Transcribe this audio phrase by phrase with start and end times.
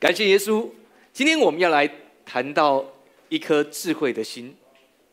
[0.00, 0.66] 感谢耶稣。
[1.12, 1.86] 今天我们要来
[2.24, 2.82] 谈到
[3.28, 4.56] 一颗智慧的心。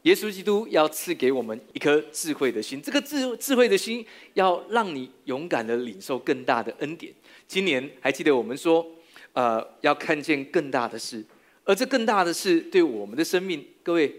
[0.04, 4.06] 耶稣基督要赐给我们一颗智慧的心，这个智智慧的心
[4.36, 7.14] 要让你勇敢的领受更大的恩典。
[7.50, 8.90] 今年还记得我们说，
[9.34, 11.22] 呃，要看见更大的事，
[11.66, 14.16] 而这更大的事对我们的生命，各位，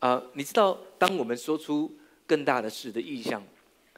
[0.00, 1.96] 啊，你知道，当我们说出
[2.26, 3.40] 更大的事的意向，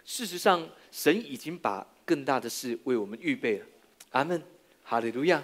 [0.05, 3.65] 事实上，神已经把更大的事为我们预备了。
[4.11, 4.43] 阿门，
[4.83, 5.43] 哈利路亚，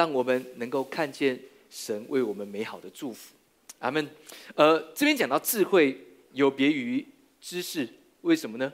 [0.00, 3.34] 让我们能够看见神为我们美好的祝福。
[3.80, 4.08] 阿门。
[4.54, 5.94] 呃，这边讲到智慧
[6.32, 7.06] 有别于
[7.38, 7.86] 知识，
[8.22, 8.72] 为什么呢？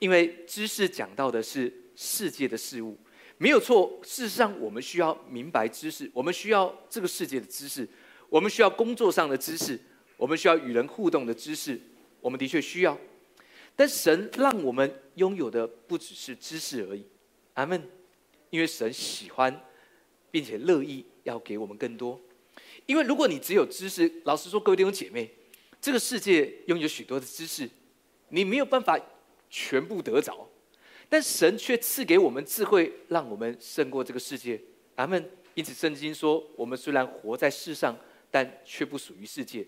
[0.00, 2.94] 因为知识讲到的是世界的事物，
[3.38, 3.98] 没有错。
[4.02, 7.88] 事实上，我们需要明白知识，我们需要这个世界的知识，
[8.28, 9.80] 我们需要工作上的知识，
[10.18, 11.80] 我们需要与人互动的知识，
[12.20, 12.98] 我们的确需要。
[13.74, 17.06] 但神让我们拥有的不只是知识而已。
[17.54, 17.82] 阿门。
[18.50, 19.60] 因为神喜欢，
[20.36, 22.20] 并且乐意要给我们更多。
[22.84, 25.30] 因为如果你只有知识，老实说，各位弟兄姐妹，
[25.80, 27.66] 这个世界拥有许多的知识，
[28.28, 29.00] 你没有办法
[29.48, 30.46] 全部得着。
[31.08, 34.60] 但神却赐给我们智慧，让我们胜过这个世界。
[34.96, 35.26] 阿门。
[35.54, 37.98] 因此，圣经说，我们虽然活在世上，
[38.30, 39.66] 但却不属于世界。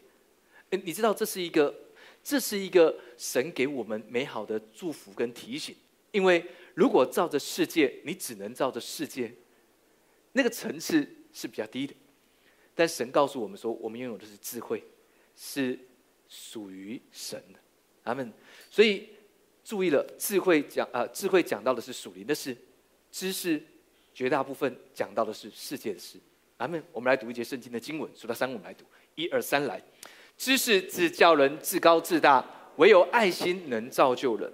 [0.69, 1.75] 你知道，这是一个，
[2.23, 5.75] 这是一个神给我们美好的祝福跟提醒。
[6.11, 9.33] 因为如果照着世界，你只能照着世界，
[10.39, 11.93] 那个层次是比较低的。
[12.73, 14.85] 但神告诉我们说，我们拥有的是智慧，
[15.35, 15.77] 是
[16.29, 17.59] 属于神的。
[18.05, 18.33] 阿门。
[18.71, 19.09] 所以
[19.65, 22.57] 注意了，智慧讲啊，智慧讲到的是属灵的事，
[23.11, 23.61] 知识
[24.15, 26.21] 绝大部分讲到的是世界的事。
[26.59, 26.81] 阿门。
[26.93, 28.85] 我们来读一节圣经的经文，数到三，我们来读，
[29.17, 29.83] 一二三，来。
[30.37, 34.49] 知识只叫人自高自大，唯有爱心能造就人。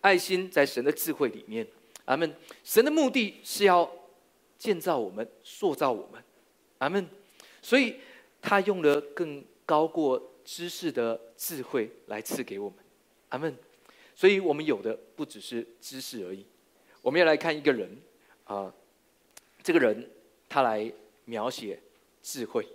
[0.00, 1.66] 爱心在神的智慧里面。
[2.04, 2.32] 阿门。
[2.62, 3.90] 神的目的是要
[4.64, 6.24] 建造我们，塑造我们。
[6.78, 7.06] 阿门。
[7.60, 7.96] 所以，
[8.40, 12.78] 他用了更高过知识的智慧来赐给我们，
[13.28, 13.54] 阿门。
[14.16, 16.46] 所以我们有的不只是知识而已。
[17.02, 17.94] 我们要来看一个人
[18.44, 18.74] 啊，
[19.62, 20.10] 这个人
[20.48, 20.90] 他来
[21.26, 21.78] 描写
[22.22, 22.66] 智慧，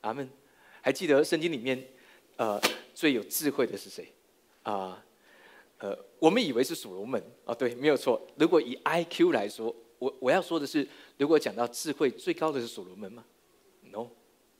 [0.00, 0.28] 阿门。
[0.82, 1.86] 还记得圣经里面
[2.34, 2.60] 呃
[2.92, 4.12] 最有智慧的是谁
[4.64, 5.04] 啊？
[5.78, 8.20] 呃，我们以为是所罗门啊，对，没有错。
[8.36, 10.86] 如果以 I Q 来说，我我要说的是，
[11.18, 13.24] 如果讲到智慧最高的是所罗门吗
[13.92, 14.08] ？No。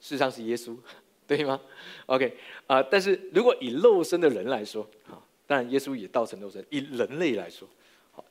[0.01, 0.77] 事实上是耶稣，
[1.27, 1.61] 对吗
[2.07, 2.37] ？OK
[2.69, 6.65] 啊，但是如果以肉身的人来说，啊，当然耶稣也道成肉身。
[6.71, 7.69] 以人类来说，
[8.13, 8.25] 好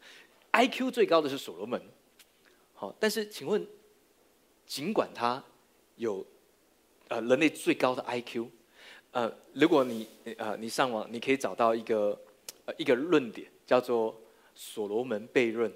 [0.54, 1.82] ，IQ 最高的是所罗门，
[2.74, 3.68] 好，但是请问，
[4.66, 5.44] 尽管他
[5.98, 6.26] 有
[7.10, 8.48] 呃人类最高的 IQ，
[9.12, 12.18] 呃，如果你呃你上网，你可以找到一个
[12.64, 14.18] 呃一个论点，叫做
[14.56, 15.70] 所罗门悖论。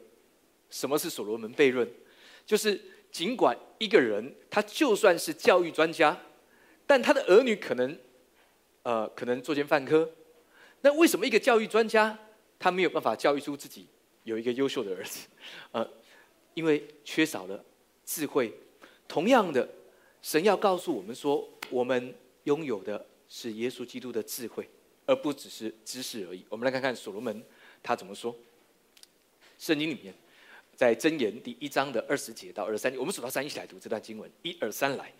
[0.69, 1.85] 什么是所罗门悖论？
[2.45, 2.79] 就是。
[3.11, 6.17] 尽管一个人他就算是教育专家，
[6.87, 7.99] 但他的儿女可能，
[8.83, 10.09] 呃，可能作奸犯科。
[10.79, 12.17] 那为什么一个教育专家
[12.57, 13.85] 他没有办法教育出自己
[14.23, 15.27] 有一个优秀的儿子？
[15.73, 15.85] 呃，
[16.53, 17.61] 因为缺少了
[18.05, 18.57] 智慧。
[19.09, 19.67] 同样的，
[20.21, 22.15] 神要告诉我们说，我们
[22.45, 24.69] 拥有的是耶稣基督的智慧，
[25.05, 26.45] 而不只是知识而已。
[26.47, 27.43] 我们来看看所罗门
[27.83, 28.33] 他怎么说。
[29.57, 30.15] 圣经里面。
[30.81, 34.27] 在箴言第一章的二十节到二十三节，我们数到三一起来读这段经文。
[34.41, 35.13] 一二三来，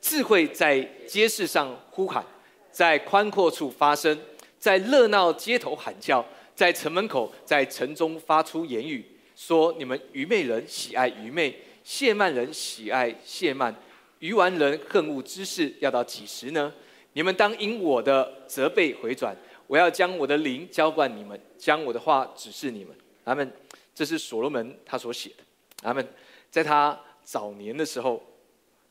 [0.00, 2.26] 智慧在街市上呼喊，
[2.72, 4.18] 在宽阔处发声，
[4.58, 6.26] 在热闹街头喊叫，
[6.56, 13.72] 在城门口，在城中发出言语，说：你们愚昧人喜爱愚昧，谢曼人喜爱谢曼，
[14.18, 16.74] 愚顽人恨恶知识，要到几时呢？
[17.12, 19.32] 你们当因我的责备回转，
[19.68, 22.92] 我要将我的灵浇灌你们，将我的话指示你们。
[23.22, 23.48] 阿门。
[23.94, 25.44] 这是所罗门他所写的，
[25.82, 26.06] 他们
[26.50, 28.22] 在他早年的时候，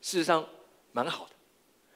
[0.00, 0.48] 事实上
[0.92, 1.32] 蛮好的，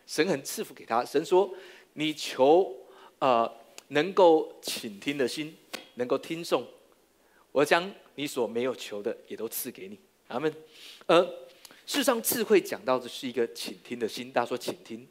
[0.07, 1.05] 神很赐福给他。
[1.05, 1.55] 神说
[1.95, 2.77] ：“你求
[3.19, 3.51] 呃
[3.89, 5.57] 能够倾听的心，
[5.95, 6.67] 能够听颂，
[7.51, 10.55] 我将你所没有求的也都赐给你。”他们，
[11.07, 11.23] 而
[11.87, 15.09] 事实上智慧讲到的是一个倾听的心，大家说倾听，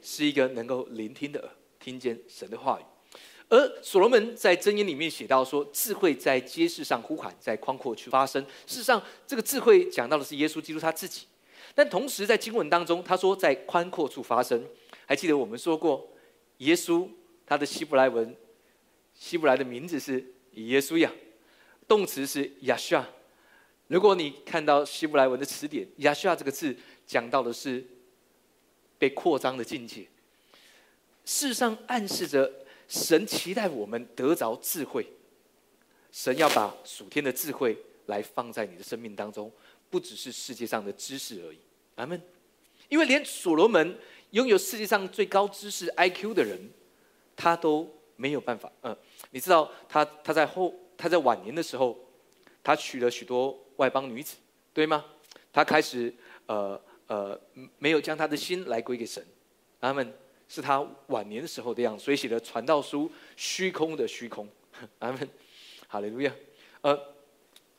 [0.00, 1.50] 是一个能够聆听的耳，
[1.80, 2.84] 听见神的话语。
[3.48, 8.42] 而所罗门在箴言里面写到说，智慧在街市上呼喊，在宽阔处发声。
[8.66, 11.26] 事实上，这个智慧讲到的是耶稣基督他自己。
[11.72, 14.60] 但同时在经文当中，他说在宽阔处发声。
[15.06, 16.08] 还记得我们说过，
[16.58, 17.08] 耶稣
[17.46, 18.34] 他的希伯来文，
[19.14, 21.12] 希伯来的名字是耶稣呀，
[21.86, 23.06] 动词是亚夏。
[23.86, 26.76] 如果你看到希伯来文的词典，亚夏这个字
[27.06, 27.86] 讲到的是
[28.98, 30.00] 被扩张的境界。
[31.24, 32.52] 事实上暗示着。
[32.88, 35.06] 神期待我们得着智慧，
[36.12, 39.50] 神要把属天的智慧来放在你的生命当中，
[39.90, 41.58] 不只是世界上的知识而已。
[41.96, 42.20] 阿门。
[42.88, 43.98] 因为连所罗门
[44.30, 46.70] 拥有世界上最高知识 IQ 的人，
[47.34, 48.70] 他都没有办法。
[48.82, 48.96] 嗯，
[49.30, 51.98] 你知道他他在后他在晚年的时候，
[52.62, 54.36] 他娶了许多外邦女子，
[54.72, 55.04] 对吗？
[55.52, 56.14] 他开始
[56.46, 57.40] 呃呃
[57.78, 59.26] 没有将他的心来归给神。
[59.80, 60.14] 阿门。
[60.48, 64.48] 是他晚年的时候的样子，所以写的传道书虚空的虚空。
[65.00, 65.28] 阿门。
[65.88, 66.32] 好嘞，路亚。
[66.82, 67.14] 呃，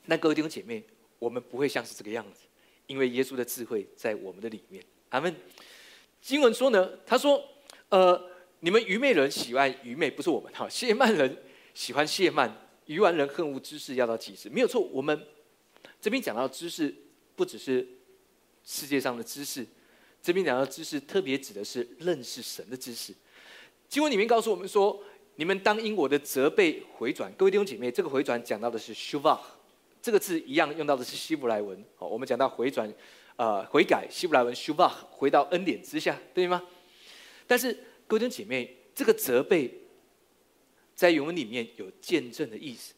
[0.05, 0.83] 那各位弟兄姐妹，
[1.19, 2.41] 我们不会像是这个样子，
[2.87, 4.83] 因为耶稣的智慧在我们的里面。
[5.09, 5.33] 阿门。
[6.21, 7.41] 经文说呢，他说
[7.89, 8.29] ：“呃，
[8.59, 10.67] 你们愚昧人喜欢愚昧，不是我们哈。
[10.69, 11.43] 谢曼人
[11.73, 12.53] 喜欢谢曼，
[12.85, 14.49] 愚顽人恨恶知识，要到几时？
[14.49, 14.81] 没有错。
[14.81, 15.25] 我们
[16.01, 16.93] 这边讲到知识，
[17.35, 17.87] 不只是
[18.63, 19.65] 世界上的知识。”
[20.21, 23.13] 这边讲到知识，特别指的是认识神的知识。
[23.87, 25.01] 经文里面告诉我们说
[25.35, 29.39] ：“你们当因我的责备回转。”各位弟兄姐妹，这个回转讲到的是 “shuvah”，
[30.01, 31.81] 这个字一样用到的是希伯来文。
[31.95, 32.93] 好，我们讲到回转，
[33.37, 36.61] 呃，悔改，希伯来文 “shuvah”，回到恩典之下，对吗？
[37.47, 37.71] 但是
[38.05, 39.73] 各位弟兄姐妹，这个责备
[40.93, 42.93] 在原文里面有见证的意思。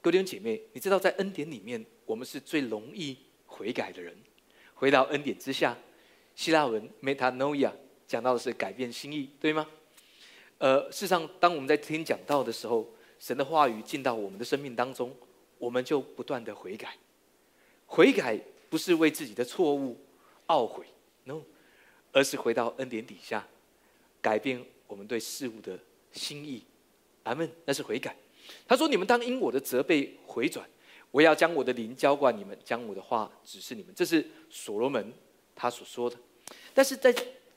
[0.00, 3.16] 各位弟兄姐妹，你知道在恩典里面，我们是最容易
[3.46, 4.16] 悔改的人，
[4.74, 5.76] 回到恩典之下。
[6.40, 7.70] 希腊文 metanoia
[8.06, 9.68] 讲到的是改变心意，对吗？
[10.56, 12.88] 呃，事实上，当我们在听讲道的时候，
[13.18, 15.14] 神的话语进到我们的生命当中，
[15.58, 16.96] 我们就不断的悔改。
[17.84, 18.40] 悔改
[18.70, 19.98] 不是为自己的错误
[20.46, 20.86] 懊悔
[21.24, 21.42] ，no，
[22.10, 23.46] 而是回到恩典底下，
[24.22, 25.78] 改变我们对事物的
[26.10, 26.64] 心意。
[27.24, 27.52] 阿门。
[27.66, 28.16] 那是悔改。
[28.66, 30.66] 他说：“你们当因我的责备回转，
[31.10, 35.12] 我要将我的灵浇灌你们，将我的话指示你们。”这是所罗门
[35.54, 36.16] 他所说的。
[36.74, 37.14] 但是在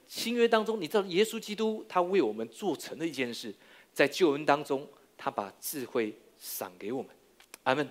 [0.07, 3.53] 新约当中，你知道耶稣基督他为我们做成的一件事，
[3.93, 4.87] 在救恩当中，
[5.17, 7.09] 他把智慧赏给我们。
[7.63, 7.87] 阿门。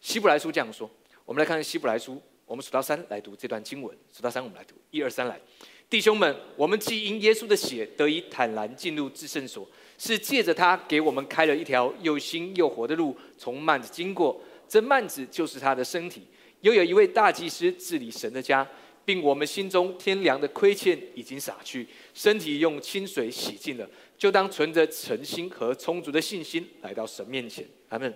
[0.00, 0.90] 希伯来书这样说，
[1.24, 3.96] 我们来看看希伯来书，我们数到三来读这段经文。
[4.12, 5.40] 数到三，我们来读，一二三来。
[5.88, 14.40] 弟兄们，我们既因耶稣的血得以坦然进入至圣所，是借着他给我们开了一条又新又活的路，从幔子经过。
[14.66, 16.26] 这幔子就是他的身体。
[16.62, 18.66] 又有一位大祭司治理神的家。
[19.04, 27.66] 并我们心中天良的亏欠已经洒去，身体用清水洗净了，就当存着诚心和充足的信心来到神面前。
[27.88, 28.12] 阿门。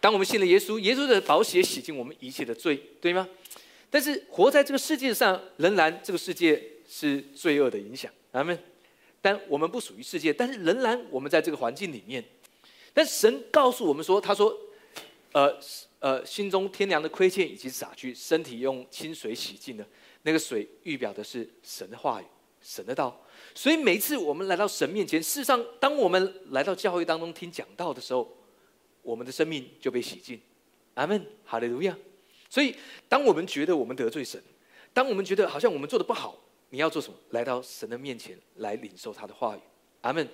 [0.00, 3.28] 当我们信了耶稣，耶稣的宝血洗净我们一切的罪，对吗？
[3.90, 8.10] 但是活在这个世界上，仍然这个世界是罪恶的影响。
[8.32, 8.58] 阿门。
[9.22, 12.24] 但我们不属于世界，但是仍然我们在这个环境里面。
[12.94, 14.56] 但神告诉我们说：“他说，
[15.36, 15.58] 呃。”
[15.98, 19.84] 呃，心中天良的亏欠已经洒去，身体用清水洗净了。
[20.22, 22.24] 那个水预表的是神的话语、
[22.60, 23.18] 神的道。
[23.54, 28.30] 所以每一次我们来到神面前，事实上，当我们来到教会当中听讲道的时候，
[29.02, 30.38] 我们的生命就被洗净。
[30.94, 31.96] 阿门，哈利路亚。
[32.50, 32.76] 所以，
[33.08, 34.40] 当我们觉得我们得罪神，
[34.92, 37.18] 当我们觉得好像我们做的不好，你要做什么？
[37.30, 39.60] 来到神的面前来领受他的话语。
[40.02, 40.28] 阿门。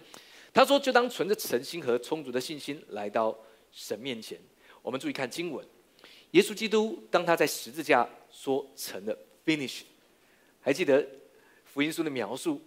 [0.53, 3.39] 他说：“就当存着诚心和充足的信心来到
[3.71, 4.39] 神面前。”
[4.83, 5.65] 我们注意看经文，
[6.33, 9.83] 耶稣基督当他在十字架说成了 finish，
[10.61, 11.07] 还记得
[11.65, 12.61] 福音书的描述，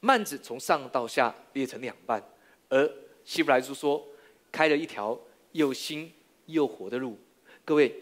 [0.00, 2.22] 幔子从上到下裂成两半，
[2.68, 2.88] 而
[3.24, 4.06] 希伯来书说
[4.52, 5.18] 开了一条
[5.50, 6.12] 又新
[6.46, 7.18] 又活的路。
[7.64, 8.00] 各位，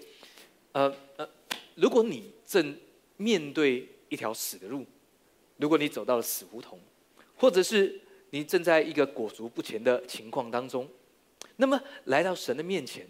[0.72, 1.26] 呃呃，
[1.74, 2.76] 如果你正
[3.16, 4.84] 面对一条死的路，
[5.56, 6.78] 如果你走到了死胡同，
[7.34, 10.86] 或者是你正在一个裹足不前的情况当中，
[11.56, 13.08] 那么来到神的面前。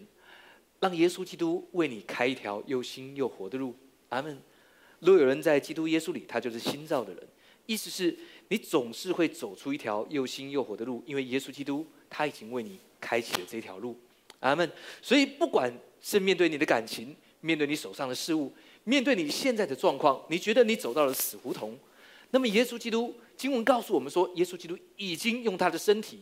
[0.79, 3.75] 让耶稣基督为你开一条又新又活的路，
[4.09, 4.41] 阿门。
[4.99, 7.27] 若有人在基督耶稣里，他就是新造的人。
[7.65, 8.17] 意思是
[8.47, 13.97] 你总是会走出一条又新又活的路，因为耶稣基督他已经为你开启了这条路，
[14.39, 14.69] 阿门。
[15.01, 15.71] 所以不管
[16.01, 18.51] 是面对你的感情，面对你手上的事物，
[18.83, 21.77] 面对你现在的状况，你觉得你走到了死胡同，
[22.31, 26.21] 那么耶稣基督经文告诉我们说，耶稣基督已经用他的身体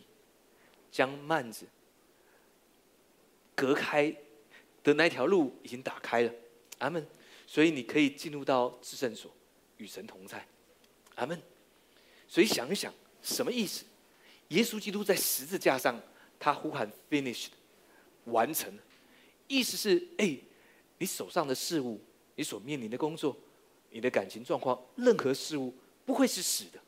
[0.91, 1.65] 将幔子
[3.55, 4.15] 隔开。
[4.87, 6.33] 的那条路已经打开了，
[6.77, 7.05] 阿门。
[7.45, 9.29] 所以你可以进入到至圣所，
[9.75, 10.47] 与神同在，
[11.15, 11.41] 阿门。
[12.25, 13.83] 所以想一想，什么意思？
[14.49, 16.01] 耶稣基督在十字架上，
[16.39, 17.49] 他呼喊 “finished”，
[18.25, 18.73] 完成。
[19.49, 20.37] 意思是，哎，
[20.99, 21.99] 你手上的事物，
[22.35, 23.35] 你所面临的工作，
[23.89, 25.73] 你的感情状况，任何事物
[26.05, 26.79] 不会是死的，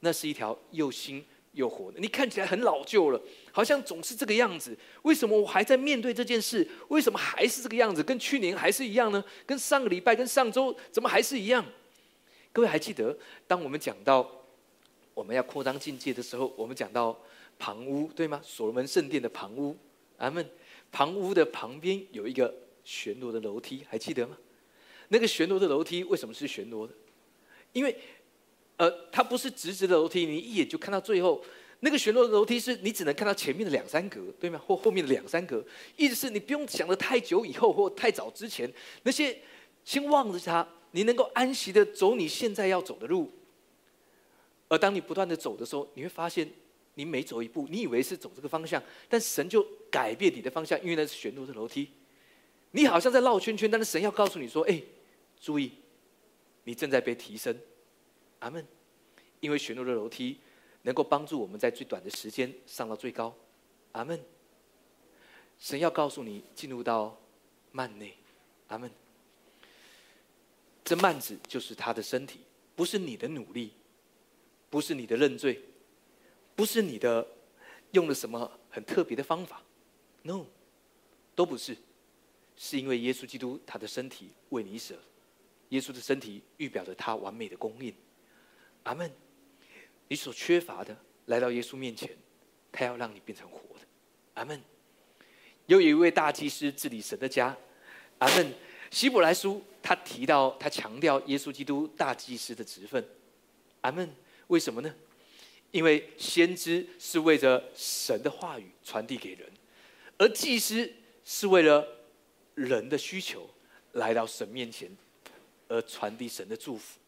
[0.00, 1.22] 那是一条又新。
[1.56, 3.20] 又活的，你看起来很老旧了，
[3.50, 4.76] 好像总是这个样子。
[5.02, 6.66] 为什么我还在面对这件事？
[6.88, 8.02] 为什么还是这个样子？
[8.02, 9.24] 跟去年还是一样呢？
[9.44, 11.64] 跟上个礼拜、跟上周怎么还是一样？
[12.52, 14.30] 各位还记得，当我们讲到
[15.14, 17.18] 我们要扩张境界的时候，我们讲到
[17.58, 18.40] 旁屋，对吗？
[18.44, 19.76] 所罗门圣殿的旁屋，
[20.18, 20.46] 阿门。
[20.92, 24.36] 旁屋的旁边有一个旋螺的楼梯，还记得吗？
[25.08, 26.94] 那个旋螺的楼梯为什么是旋螺的？
[27.72, 27.94] 因为，
[28.76, 31.42] 呃，它不是直直的楼梯，你一眼就看到最后。
[31.80, 34.58] 那个旋螺的楼梯是你只能看到前面的两三格，对吗？
[34.66, 35.62] 或后面的两三格，
[35.94, 38.68] 意思是你不用想的太久以后或太早之前，
[39.02, 39.38] 那些
[39.84, 43.30] 先望着它，你能够安息的走你现在要走的路。
[44.68, 46.50] 而当你不断的走的时候，你会发现，
[46.94, 51.90] 你每走一步，你以为是走这个方向，但神就改变你的方向，因为那是旋螺的楼梯。
[52.70, 54.82] 你好像在绕圈圈，但是神要告诉你说：“哎，
[55.38, 55.72] 注意，
[56.64, 57.54] 你正在被提升。”
[58.46, 58.64] 阿门。
[59.40, 60.38] 因为旋螺的楼梯
[60.82, 63.36] 能够帮助我们在最短的时间上到最高。
[63.92, 64.18] 阿门。
[65.58, 67.18] 神要告诉你进入到
[67.72, 68.16] 幔内。
[68.68, 68.88] 阿门。
[70.84, 72.40] 这幔子就是他的身体，
[72.76, 73.72] 不是你的努力，
[74.70, 75.60] 不是你的认罪，
[76.54, 77.26] 不是你的
[77.90, 79.60] 用了什么很特别的方法。
[80.22, 80.46] No，
[81.34, 81.76] 都不是。
[82.56, 84.96] 是因为耶稣基督他的身体为你舍，
[85.70, 87.92] 耶稣的身体预表着他完美的供应。
[88.86, 89.10] 阿门。
[90.08, 92.10] 你所缺乏的来到耶稣面前，
[92.72, 93.84] 他要让你变成活的。
[94.34, 94.60] 阿门。
[95.66, 97.56] 又有一位大祭司治理神的家。
[98.18, 98.52] 阿门。
[98.90, 103.04] 希伯来书他提到他强调耶稣基督大祭司的职分。
[103.80, 104.08] 阿门。
[104.46, 104.94] 为什么呢？
[105.70, 109.50] 因为先知是为着神的话语传递给人，
[110.18, 110.92] 而祭司
[111.24, 111.86] 是为了。
[112.56, 113.46] 人的需求
[113.92, 114.90] 来到神面前，
[115.68, 116.98] 而传递神的祝福，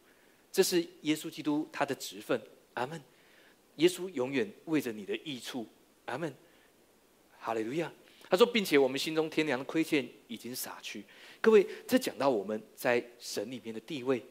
[0.59, 2.37] 这是耶稣基督他的职分。
[2.73, 3.01] 阿门。
[3.77, 5.65] 耶稣永远为着你的益处。
[6.03, 6.35] 阿门。
[7.39, 7.89] 哈利路亚。
[8.29, 11.05] 他说，并且我们心中天良的亏欠已经洒去。
[11.39, 14.21] 各位，这讲到我们在神里面的地位。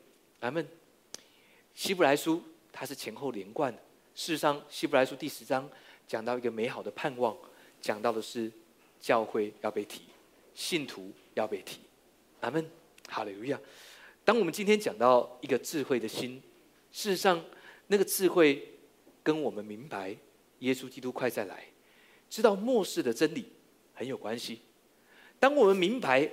[0.41, 0.69] 阿门。
[1.75, 3.79] 希伯来书它是前后连贯的。
[4.15, 5.67] 事实上，希伯来书第十章
[6.07, 7.35] 讲到一个美好的盼望，
[7.81, 8.53] 讲到的是
[9.01, 10.03] 教会要被提。
[10.55, 11.79] 信徒要被提，
[12.41, 12.71] 阿门，
[13.09, 13.59] 哈利路亚。
[14.29, 16.43] 当我们今天讲到一个智慧的心，
[16.93, 17.43] 事实上，
[17.87, 18.75] 那个智慧
[19.23, 20.15] 跟我们明白
[20.59, 21.65] 耶稣基督快再来，
[22.29, 23.47] 知道末世的真理
[23.95, 24.61] 很有关系。
[25.41, 26.31] 当我们明白，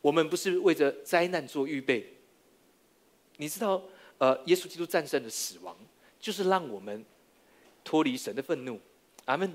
[0.00, 2.12] 我们不是为着灾难做预备，
[3.36, 3.80] 你知道，
[4.18, 5.76] 呃，耶稣基督战胜了死亡，
[6.18, 7.04] 就是让我们
[7.84, 8.80] 脱离神的愤怒，
[9.26, 9.54] 阿门，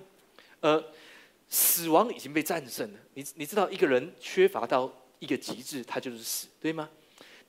[0.62, 0.82] 呃。
[1.50, 3.00] 死亡已经被战胜了。
[3.14, 6.90] 你你知道，一个人缺乏到一个极致，他就是死，对吗？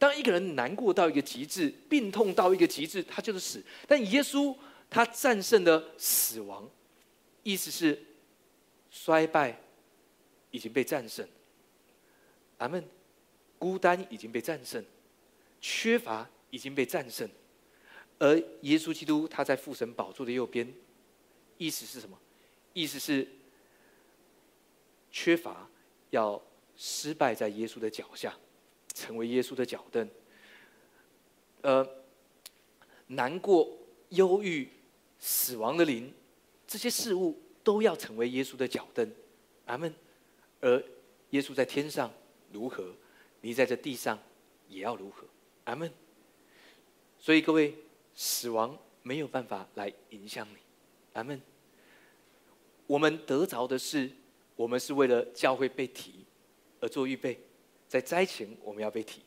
[0.04, 3.64] 当一个人难过到一个极致，病痛到一个极致，他就是死。
[3.88, 4.54] 但耶稣
[4.90, 6.68] 他战胜了死亡，
[7.42, 7.98] 意思是
[8.90, 9.58] 衰败
[10.50, 11.26] 已经被战胜。
[12.58, 12.86] 阿门。
[13.58, 14.84] 孤单已经被战胜，
[15.58, 17.26] 缺乏已经被战胜，
[18.18, 20.70] 而耶稣基督他在父神宝座的右边，
[21.56, 22.18] 意思是什么？
[22.74, 23.26] 意思是。
[25.10, 25.66] 缺乏，
[26.10, 26.42] 要
[26.76, 28.36] 失败在耶稣的脚下，
[28.94, 30.08] 成为耶稣的脚凳。
[31.60, 31.86] 呃，
[33.08, 33.76] 难过、
[34.10, 34.68] 忧郁、
[35.18, 36.10] 死亡的灵，
[36.66, 39.12] 这些事物都要成为耶稣的脚凳。
[39.66, 39.92] 阿门。
[40.60, 40.82] 而
[41.30, 42.10] 耶稣在天上
[42.50, 42.94] 如何，
[43.42, 44.18] 你在这地上
[44.68, 45.26] 也要如何。
[45.64, 45.92] 阿门。
[47.18, 47.74] 所以各位，
[48.14, 50.58] 死亡没有办法来影响你。
[51.12, 51.38] 阿门。
[52.86, 54.10] 我们得着的是。
[54.56, 56.24] 我们是为了教会被提
[56.78, 57.36] 而做预备，
[57.88, 59.22] 在灾前我们要被提。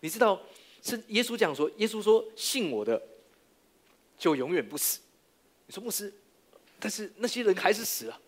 [0.00, 0.40] 你知道，
[0.82, 3.00] 是耶稣讲说，耶稣说信我的
[4.18, 5.00] 就永远不死。
[5.66, 6.12] 你说牧师，
[6.78, 8.20] 但是那些人还是死了。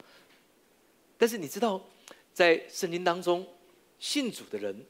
[1.19, 1.83] 但是你知道，
[2.33, 3.47] 在圣经当中，
[3.99, 4.85] 信主的人，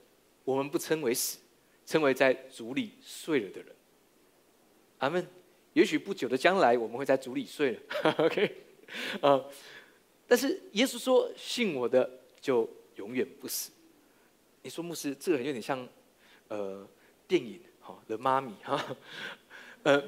[0.45, 1.39] 我们不称为死，
[1.85, 3.75] 称为在主里睡了的人。
[4.99, 5.27] 阿门。
[5.73, 8.15] 也许不久的将来，我们会在主里睡了。
[8.25, 8.57] OK，
[9.21, 9.45] 啊。
[10.27, 13.71] 但是耶稣说：“信我的就永远不死。”
[14.67, 15.89] 你说牧师，这个人有点像，
[16.49, 16.85] 呃，
[17.29, 18.85] 电影哈的妈咪哈，
[19.85, 20.03] 呃，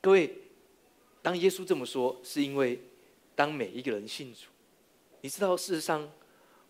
[0.00, 0.36] 各位，
[1.22, 2.82] 当耶稣这么说，是因为
[3.36, 4.48] 当每一个人信主，
[5.20, 6.10] 你知道，事实上，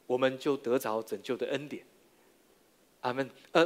[0.06, 1.82] 我们就得着拯救的恩典。
[3.00, 3.30] 阿门。
[3.52, 3.64] 呃，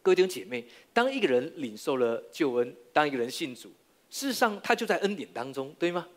[0.00, 3.68] 各位弟兄姐妹，当一个人领受了救恩，当一个人信主，
[4.08, 6.08] 事实上他就在恩典当中，对吗？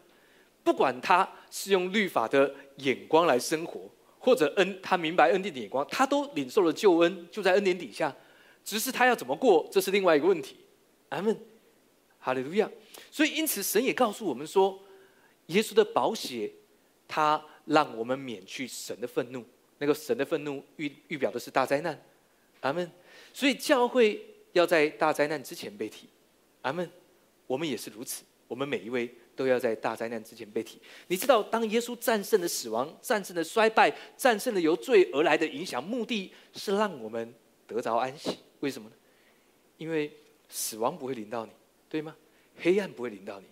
[0.63, 3.89] 不管他是用律法的眼光来生活，
[4.27, 8.13] 或者恩他明白恩典的眼光，他都领受了救恩，就在恩典底下。
[8.62, 10.57] 只是他要怎么过，这是另外一个问题。
[11.07, 11.34] 阿门，
[12.19, 12.69] 哈利路亚。
[13.10, 14.77] 所以因此，神也告诉我们说，
[15.46, 16.51] 耶稣的宝血，
[17.07, 19.46] 他让我们免去神的愤怒。
[19.77, 21.98] 那个神的愤怒预预表的是大灾难。
[22.60, 22.91] 阿门。
[23.31, 26.10] 所以教会要在大灾难之前被提。
[26.63, 26.91] 阿门。
[27.46, 28.25] 我们也是如此。
[28.50, 29.10] 我们每一位。
[29.38, 30.82] 都要在大灾难之前被提。
[31.08, 37.34] 你知道，当耶稣战胜了死亡，战胜了衰败，战胜了由罪而来的影响，目的是让我们
[37.67, 38.39] 得着安息。
[38.62, 38.96] 为什么呢？
[39.77, 40.12] 因为
[40.50, 41.51] 死亡不会临到你，
[41.88, 42.15] 对吗？
[42.58, 43.46] 黑暗不会临到你，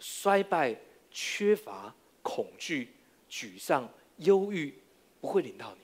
[0.00, 0.74] 衰败、
[1.10, 2.94] 缺乏、恐惧、
[3.30, 4.74] 沮丧、忧郁
[5.20, 5.80] 不会临到你。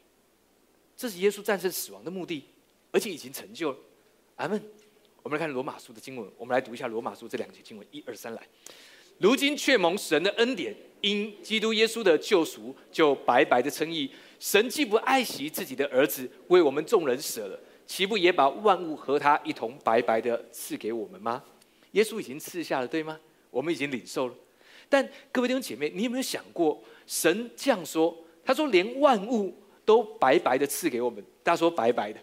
[0.96, 2.44] 这是耶稣战胜死亡的目的，
[2.90, 3.78] 而且已经成就了。
[4.36, 4.60] 阿门。
[5.22, 8.46] 我们来看罗马书的经文，我们来读一下罗马书这两节经文，一二三来。
[9.18, 14.10] 如今却蒙神的恩典，因基督耶稣的救赎，就白白的称义。
[14.40, 21.42] 神既不爱惜自己的儿子，为我们众人舍了，岂不也把万物和他一同白白的赐给我们吗？
[21.92, 23.18] 耶稣已经赐下了，对吗？
[23.50, 24.34] 我们已经领受了。
[24.88, 28.14] 但各位弟兄姐妹，你有没有想过，神这样说？
[28.44, 29.54] 他说，连万物
[29.84, 31.24] 都白白的赐给我们。
[31.42, 32.20] 大家说白白的。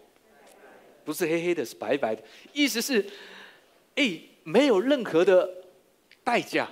[1.04, 2.22] 不是黑黑的，是白白的。
[2.52, 3.04] 意思是，
[3.96, 5.50] 哎，没有任何的
[6.22, 6.70] 代价。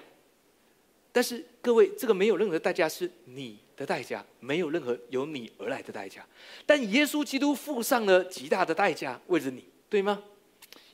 [1.12, 6.24] 但是各位，这个没有任何代价是你的代价，没有任何由你而来的代价。
[6.64, 10.22] 但耶稣基督付上了极大的代价，为了你，对吗？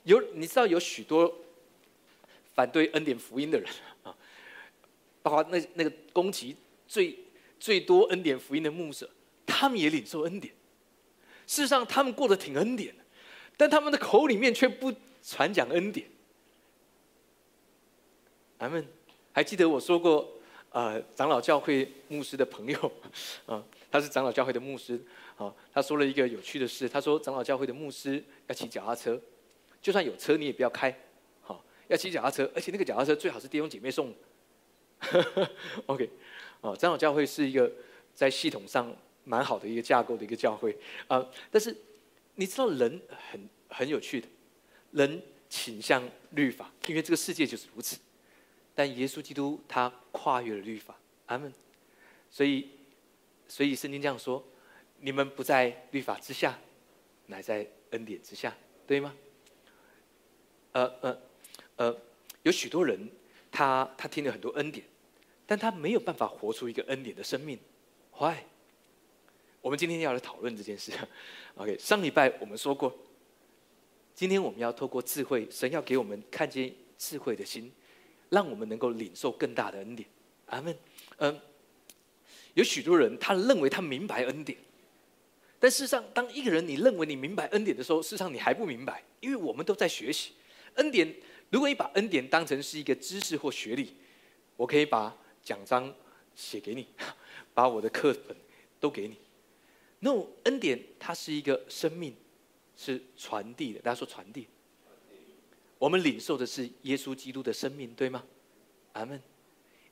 [0.03, 1.33] 有你知道有许多
[2.55, 3.69] 反对恩典福音的人
[4.03, 4.15] 啊，
[5.21, 6.55] 包括那那个攻击
[6.87, 7.17] 最
[7.59, 9.09] 最多恩典福音的牧者，
[9.45, 10.53] 他们也领受恩典。
[11.45, 13.03] 事实上，他们过得挺恩典的。
[13.55, 14.93] 但他们的口里面却不
[15.23, 16.07] 传讲恩典。
[18.59, 18.87] 咱们
[19.37, 20.27] 还记得我说过，
[20.71, 22.91] 呃，长老教会牧师的朋友，
[23.45, 24.99] 啊，他是长老教会的牧师，
[25.35, 29.21] 啊，他说了一个有趣的事，他说长老教会的牧师要骑脚踏车，
[29.79, 30.91] 就算有车你也不要开，
[31.41, 34.11] 好，要骑脚踏车，而且那个脚踏车最好是弟兄姐妹送。
[35.85, 36.09] OK，
[36.61, 37.71] 哦，长老教会是一个
[38.15, 38.91] 在系统上
[39.23, 40.75] 蛮好的一个架构的一个教会，
[41.07, 41.77] 啊，但是。
[42.39, 43.01] 你知道人
[43.31, 44.27] 很很有趣的，
[44.91, 47.97] 人倾向律法，因为这个世界就是如此。
[48.77, 51.51] 但耶稣基督他跨越了律法，阿门。
[52.29, 52.69] 所以，
[53.47, 54.45] 所以圣经这样说：
[54.99, 56.59] 你们不在律法之下，
[57.25, 59.15] 乃在恩典之下，对吗？
[60.73, 61.21] 呃呃
[61.77, 62.01] 呃，
[62.43, 63.09] 有许多人
[63.51, 64.85] 他他听了很多恩典，
[65.47, 67.57] 但他没有办法活出一个恩典的生命
[68.19, 68.35] ，Why？
[69.59, 70.91] 我们今天要来讨论这件事。
[71.57, 72.95] OK，上礼拜我们说过，
[74.13, 77.71] 今天我们要透过智慧，神要给我们看见智慧的心，
[78.29, 80.07] 让我们能够领受更大的恩典。
[80.47, 80.77] 阿门。
[81.17, 81.39] 嗯，
[82.53, 84.57] 有许多人他认为他明白恩典，
[85.59, 90.33] 但事实上，当一个人你认为你明白恩典的时候，事实上你还不明白，因为我们都在学习
[90.75, 91.13] 恩典。
[91.49, 93.95] 如果你把恩典当成是一个知识或学历，
[94.55, 95.93] 我可以把奖章
[96.35, 96.87] 写给你，
[97.53, 98.35] 把我的课本
[98.79, 99.17] 都给你。
[99.99, 102.15] No，恩典它是一个生命，
[102.75, 103.79] 是传递的。
[103.79, 104.47] 大家说传递，
[105.77, 108.23] 我们领受的是耶稣基督的生命，对吗？
[108.93, 109.21] 阿门。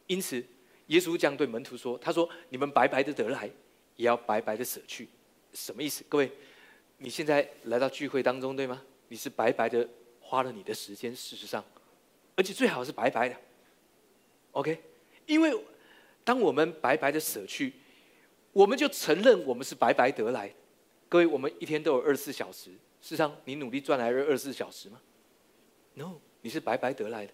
[0.07, 0.43] 因此，
[0.87, 3.49] 耶稣将对门徒说：“他说，你们白白的得来，
[3.95, 5.07] 也要白白的舍去。
[5.53, 6.03] 什么意思？
[6.09, 6.31] 各位，
[6.97, 8.81] 你现在来到聚会当中，对吗？
[9.07, 9.87] 你是白白的
[10.19, 11.63] 花了你的时间，事实上，
[12.35, 13.35] 而且最好是白白的。
[14.51, 14.81] OK，
[15.25, 15.55] 因为
[16.23, 17.73] 当我们白白的舍去。”
[18.55, 20.49] 我们就承认我们是白白得来。
[21.09, 22.71] 各位，我们一天都有二十四小时，
[23.01, 25.01] 事实上，你努力赚来了二十四小时吗
[25.95, 27.33] ？No，你是白白得来的。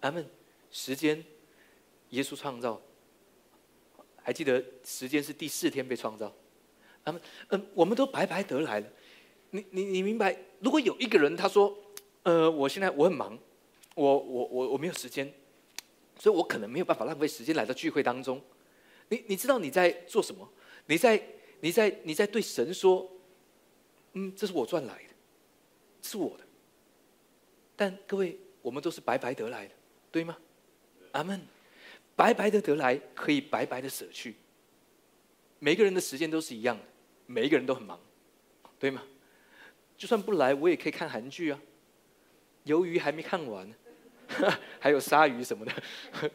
[0.00, 0.24] 阿门。
[0.70, 1.24] 时间，
[2.10, 2.80] 耶稣创造，
[4.22, 6.32] 还记得时间是第四天被创造。
[7.02, 7.20] 阿门。
[7.48, 8.86] 嗯，我们都白白得来了。
[9.50, 10.38] 你你你明白？
[10.60, 11.76] 如果有一个人他说，
[12.22, 13.36] 呃，我现在我很忙，
[13.96, 15.32] 我我我我没有时间，
[16.16, 18.40] 所以我可能没有办法浪费时间来到聚会当中。
[19.08, 20.48] 你你知道你在做什么？
[20.86, 21.20] 你在
[21.60, 23.10] 你在你在对神说
[24.14, 25.14] ：“嗯，这是我赚来的，
[26.02, 26.44] 是我的。”
[27.80, 29.72] 但各位，我们都是白白得来的，
[30.12, 30.36] 对吗？
[31.12, 31.40] 阿门。
[32.14, 34.34] 白白的得来，可以白白的舍去。
[35.58, 36.84] 每个人的时间都是一样的，
[37.24, 37.98] 每一个人都很忙，
[38.78, 39.02] 对吗？
[39.96, 41.58] 就算不来，我也可以看韩剧啊。
[42.66, 43.72] 鱿鱼还没看完，
[44.78, 45.72] 还有鲨鱼什么的。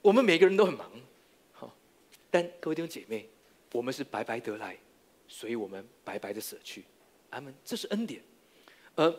[0.00, 0.88] 我们每个人都很忙，
[1.50, 1.74] 好，
[2.30, 3.28] 但各位弟兄姐妹，
[3.72, 4.78] 我们是白白得来，
[5.26, 6.84] 所以我们白白的舍去，
[7.30, 7.52] 阿门。
[7.64, 8.22] 这是恩典。
[8.94, 9.12] 呃，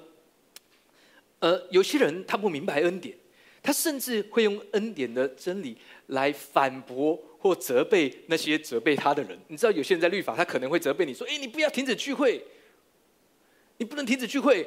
[1.43, 3.13] 呃，有些人他不明白恩典，
[3.62, 5.77] 他甚至会用恩典的真理
[6.08, 9.38] 来反驳或责备那些责备他的人。
[9.49, 12.41] 你知道，有些人在律法，他可能会责备你说：“哎，你不要停止聚会，
[13.75, 14.65] 你不能停止聚会。”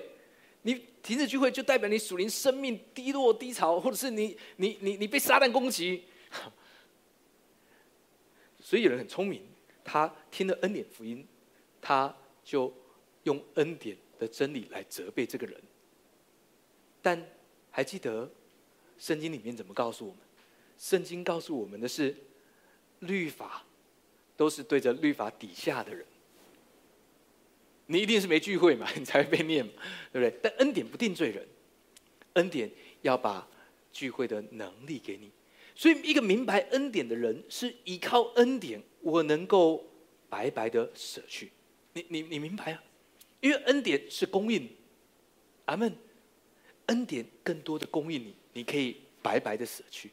[0.69, 6.05] 你停止聚会，就代表你属灵生命低落低潮，或者是你你你你被撒旦攻击。
[8.61, 9.41] 所以有人很聪明，
[9.83, 11.27] 他听了恩典福音，
[11.81, 12.71] 他就
[13.23, 15.59] 用恩典的真理来责备这个人。
[17.07, 17.25] 但
[17.71, 18.29] 还记得
[18.99, 20.21] 圣经里面怎么告诉我们？
[20.77, 22.13] 圣经告诉我们的是，
[22.99, 23.65] 律法
[24.37, 26.05] 都是对着律法底下的人。
[27.87, 29.73] 你一定是没聚会嘛， 你才会被念嘛，
[30.13, 30.37] 对不对？
[30.43, 31.47] 但恩典不定罪人，
[32.33, 32.69] 恩典
[33.03, 33.49] 要把
[33.93, 35.31] 聚会的能力给你。
[35.77, 39.89] 所以，一个明白恩典的人，是依靠恩典，我能够
[40.29, 41.53] 白白的舍去。
[41.93, 42.83] 你、你、你明白啊？
[43.39, 44.69] 因为恩典是供应，
[45.67, 45.97] 阿门。
[46.87, 50.11] 恩典更多的供应你，你可以白白的舍去。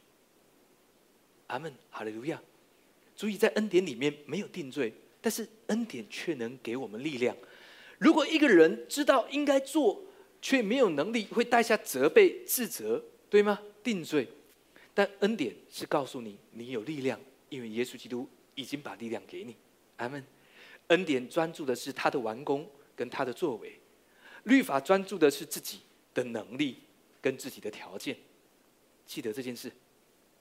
[1.47, 2.41] 阿门，哈利路亚。
[3.15, 7.35] 注意，在恩典里面没有定罪，但是恩典却能给我们力量。
[7.99, 10.01] 如果一个人知道应该做，
[10.41, 13.59] 却没有能力，会带下责备、自责，对吗？
[13.83, 14.27] 定罪。
[14.95, 19.55] 但恩典是告诉你，你有力量，因为耶稣基督已经把力量给你。
[19.97, 20.23] 阿门。
[20.87, 23.79] 恩典专注的是他的完工跟他的作为，
[24.43, 25.79] 律法专注的是自己
[26.13, 26.79] 的能力
[27.21, 28.17] 跟自己的条件。
[29.05, 29.71] 记得这件事。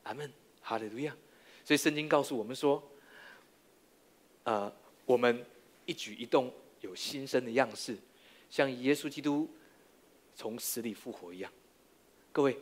[0.05, 0.31] 阿门。
[0.61, 1.17] 哈利路亚。
[1.65, 2.83] 所以圣经告诉我们说，
[4.45, 4.73] 呃，
[5.05, 5.45] 我们
[5.87, 7.97] 一举一动有新生的样式，
[8.49, 9.49] 像耶稣基督
[10.35, 11.53] 从死里复活一样。
[12.33, 12.59] 各位，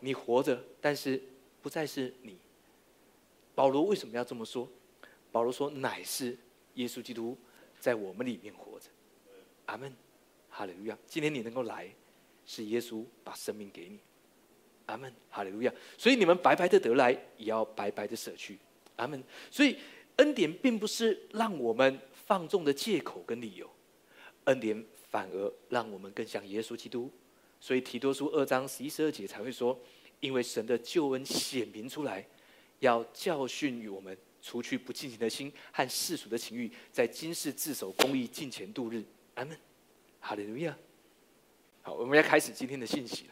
[0.00, 1.22] 你活着，但是。
[1.62, 2.36] 不再是你，
[3.54, 4.68] 保罗为什么要这么说？
[5.30, 6.36] 保罗说：“乃是
[6.74, 7.38] 耶稣基督
[7.78, 8.88] 在我们里面活着。”
[9.66, 9.94] 阿门，
[10.50, 10.98] 哈利路亚。
[11.06, 11.88] 今天你能够来，
[12.46, 13.98] 是耶稣把生命给你。
[14.86, 15.72] 阿门，哈利路亚。
[15.96, 18.58] 所以你们白白的得来，也要白白的舍去。
[18.96, 19.22] 阿门。
[19.50, 19.76] 所以
[20.16, 23.70] 恩典并不是让我们放纵的借口跟理由，
[24.44, 27.10] 恩典反而让我们更像耶稣基督。
[27.60, 29.78] 所以提多书二章十一十二节才会说。
[30.20, 32.24] 因为神的救恩显明出来，
[32.78, 39.02] 要教训于我们，除去不敬虔的心和世俗的情欲，在今世自守公义，尽前度日。
[39.34, 39.58] 阿门，
[40.20, 40.78] 哈利路亚。
[41.82, 43.26] 好，我们要开始今天的信息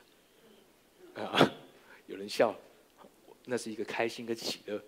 [1.14, 1.22] 了。
[1.24, 1.52] 啊，
[2.06, 2.58] 有人笑了，
[3.44, 4.82] 那是一个开心跟喜乐，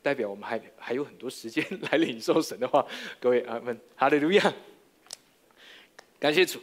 [0.00, 2.86] 代表我们还还有很多时间来领受神的话。
[3.18, 4.54] 各位阿门，哈利路亚。
[6.20, 6.60] 感谢主，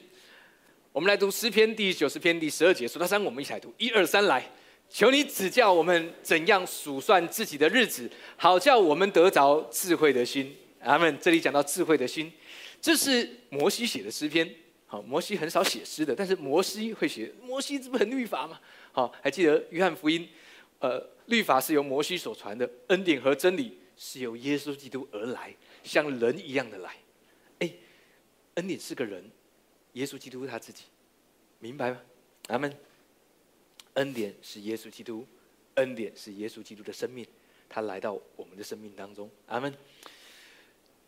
[0.94, 4.50] 我们来读诗篇第九十篇第十二节，数到三，我们一起来读，一二三，来。
[4.88, 10.56] 求你指教我们怎样数算自己的日子，好叫我们得着智慧的心。
[10.80, 11.18] 阿门。
[11.20, 12.32] 这里讲到智慧的心，
[12.80, 14.48] 这是摩西写的诗篇。
[15.02, 17.32] 摩西很少写诗的，但是摩西会写。
[17.42, 18.60] 摩西这不很律法吗？
[18.92, 20.28] 好，还记得约翰福音？
[20.80, 26.96] 呃，律法是由摩西所传的，恩典和真理是由耶稣基督而来，像人一样的来。
[27.60, 27.72] 哎，
[28.56, 29.24] 恩典是个人，
[29.94, 30.84] 耶稣基督他自己，
[31.60, 32.02] 明白吗？
[32.48, 32.72] 阿门。
[33.94, 35.26] 恩典是耶稣基督，
[35.76, 37.26] 恩典是耶稣基督的生命，
[37.70, 39.30] 他来到我们的生命当中。
[39.48, 39.74] 阿门。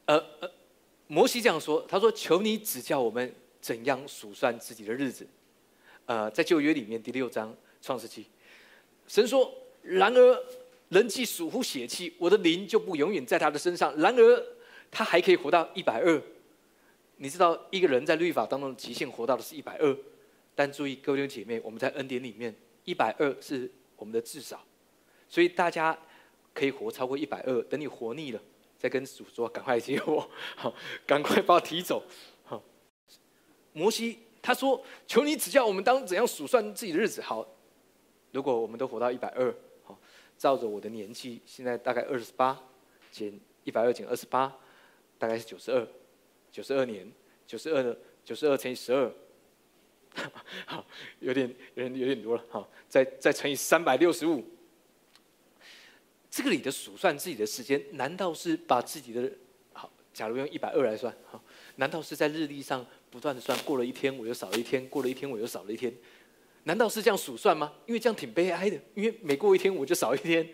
[0.05, 0.49] 呃呃，
[1.07, 5.27] 摩西这样说，他说：“求你指教我们怎样数算自己的日子。”
[6.05, 8.25] 呃，在旧约里面第六章创世纪，
[9.07, 10.43] 神说：“然而
[10.89, 13.93] 人既属乎血气，我的灵就不永远在他的身上。
[13.97, 14.43] 然而
[14.89, 16.21] 他还可以活到一百二。
[17.17, 19.97] 你知道一个人在律法当中极限活到的是一百二，
[20.55, 22.55] 但注意各位姐妹，我们在恩典里面。”
[22.87, 24.63] 一百二是我们的至少，
[25.27, 25.99] 所以大家
[26.53, 27.61] 可以活超过一百二。
[27.63, 28.41] 等你活腻了，
[28.77, 30.73] 再跟主说：“赶快接我，好，
[31.05, 32.01] 赶快把我提走。”
[33.77, 37.47] 摩西他说：“求你指教我们当怎样数算自己的日子。”好，
[38.31, 39.97] 如果我们都活到一百二，好，
[40.37, 42.59] 照着我的年纪，现在大概二十八，
[43.11, 44.55] 减一百二减二十八，
[45.19, 45.87] 大概是九十二，
[46.51, 47.11] 九十二年，
[47.45, 49.11] 九十二九十二乘以十二。
[50.65, 50.83] 好，
[51.19, 52.43] 有点有点有点多了。
[52.49, 54.43] 好，再再乘以三百六十五。
[56.31, 59.31] 这个里的数算自己的时间，难道是把自己的
[59.73, 59.91] 好？
[60.13, 61.43] 假如用一百二来算，好，
[61.75, 63.57] 难道是在日历上不断的算？
[63.59, 65.93] 过了一天，我又少了一天；过了一天，我又少了一天。
[66.63, 67.73] 难道是这样数算吗？
[67.85, 68.77] 因为这样挺悲哀的。
[68.93, 70.47] 因为每过一天，我就少一天。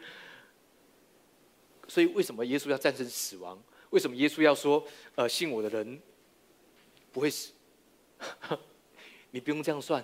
[1.88, 3.62] 所以，为什么耶稣要战胜死亡？
[3.90, 4.86] 为什么耶稣要说，
[5.16, 6.00] 呃，信我的人
[7.12, 7.52] 不会死？
[9.32, 10.04] 你不用这样算，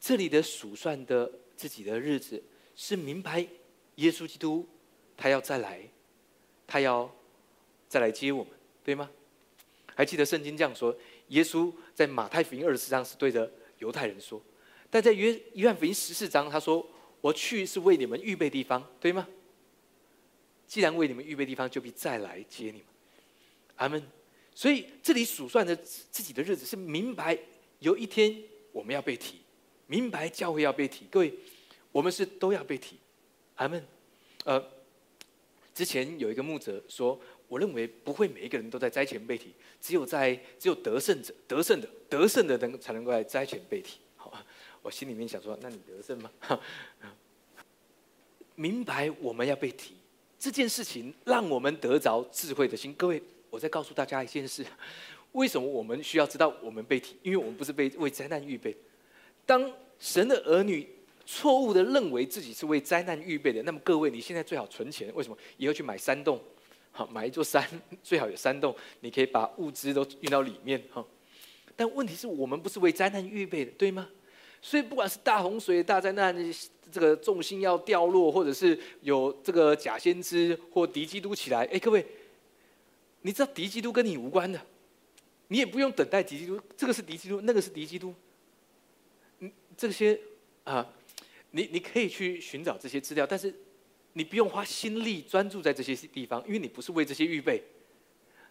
[0.00, 2.42] 这里的数算的自己的日子
[2.74, 3.46] 是明白
[3.96, 4.66] 耶稣基督
[5.16, 5.82] 他要再来，
[6.66, 7.12] 他要
[7.88, 8.52] 再来接我们，
[8.84, 9.10] 对吗？
[9.94, 10.96] 还记得圣经这样说：
[11.28, 14.42] 耶稣在马太福音二十四章是对着犹太人说，
[14.90, 16.86] 但在约约翰福音十四章他说
[17.20, 19.28] ：“我去是为你们预备地方，对吗？
[20.66, 22.86] 既然为你们预备地方，就必再来接你们。”
[23.76, 24.02] 阿门。
[24.54, 27.38] 所以这里数算的自己的日子是明白。
[27.78, 28.36] 有一天
[28.72, 29.38] 我们要被提，
[29.86, 31.32] 明白教会要被提，各位，
[31.92, 32.96] 我们是都要被提，
[33.54, 33.86] 阿门。
[34.44, 34.60] 呃，
[35.72, 43.98] 之前有一个牧者说，我认为不会每一个人都在灾前被提，只有在只有得胜者、得胜的、得胜的能才能够在灾前被提。
[44.16, 44.32] 好，
[44.82, 46.30] 我心里面想说，那你得胜吗？
[48.54, 49.94] 明白我们要被提
[50.38, 52.92] 这件事情，让我们得着智慧的心。
[52.94, 54.66] 各位，我再告诉大家一件事。
[55.32, 57.16] 为什么我们需要知道我们被提？
[57.22, 58.76] 因为我们不是被为灾难预备。
[59.46, 60.88] 当神的儿女
[61.24, 65.12] 错误的认为自己是为灾难预备的，那么各位，你现在最好存钱。
[65.14, 65.36] 为什么？
[65.56, 66.42] 以后去买山洞，
[66.92, 67.64] 好买一座山，
[68.02, 71.04] 最好有山洞，你可以把物资都运到里面哈。
[71.76, 74.08] 但问题是我们不是为灾难预备的，对吗？
[74.60, 76.34] 所以不管是大洪水、大灾难，
[76.90, 82.04] 这个重心要掉落，或者是有这个假先知或敌基督起来，哎，各位，
[83.22, 84.60] 你知道敌基督跟你无关的。
[85.46, 88.12] 你也不用等待敌基督，这个是敌基督，那个是敌基督。
[89.38, 90.18] 嗯，这些
[90.64, 90.84] 啊，
[91.52, 93.54] 你你可以去寻找这些资料，但是
[94.12, 97.62] 你不用花心力专注在这些地方，因为你不是为这些预备，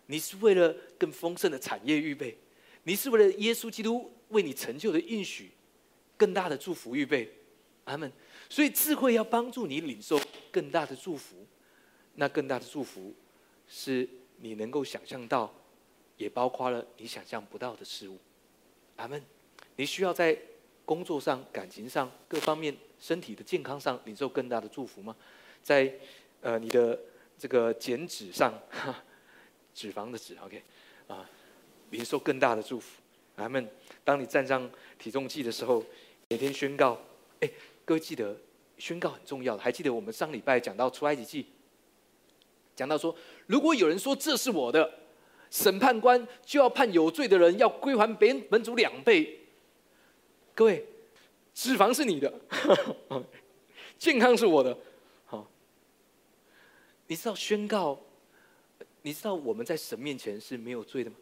[0.05, 2.37] 你是为了更丰盛的产业预备，
[2.83, 5.51] 你是为了耶稣基督为你成就的应许，
[6.15, 7.31] 更大的祝福预备。
[7.85, 8.11] 阿门。
[8.49, 10.19] 所以智慧要帮助你领受
[10.51, 11.45] 更大的祝福，
[12.15, 13.13] 那更大的祝福
[13.67, 15.53] 是你能够想象到。
[16.17, 18.17] 也包括了你想象不到的事物，
[18.95, 19.23] 阿门。
[19.75, 20.35] 你需要在
[20.83, 25.15] 工作上、感情上各方面、身体的健康上领受更大的祝福吗？
[25.67, 25.93] 在
[26.39, 26.97] 呃你的
[27.37, 28.57] 这个减脂上，
[29.75, 30.63] 脂肪的脂，OK，
[31.07, 31.29] 啊，
[31.89, 33.01] 领受更大的祝福，
[33.35, 33.69] 阿门。
[34.05, 35.83] 当你站上体重计的时候，
[36.29, 36.97] 每天宣告，
[37.41, 37.51] 哎，
[37.83, 38.33] 各位记得
[38.77, 39.57] 宣告很重要。
[39.57, 41.45] 还记得我们上礼拜讲到出埃及记，
[42.73, 43.13] 讲到说，
[43.45, 44.89] 如果有人说这是我的。
[45.49, 49.47] 审判官就要判有罪的人要归还别人本主两倍。
[50.53, 50.85] 各位，
[51.53, 52.33] 脂肪是你的，
[53.99, 54.77] 健康是我的。
[57.07, 57.99] 你知道宣告？
[59.01, 61.15] 你知道我们在神面前是没有罪的吗？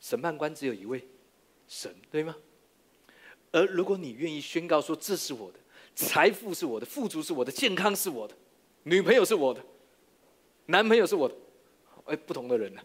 [0.00, 1.06] 审判官只有一位，
[1.68, 2.34] 神，对吗？
[3.52, 5.58] 而如果你愿意宣告说这是我的，
[5.94, 8.34] 财富是我的，富足是我的，健康是我的，
[8.84, 9.64] 女朋友是我的，
[10.66, 11.34] 男朋友是我的。
[12.06, 12.80] 哎，不同的人呢？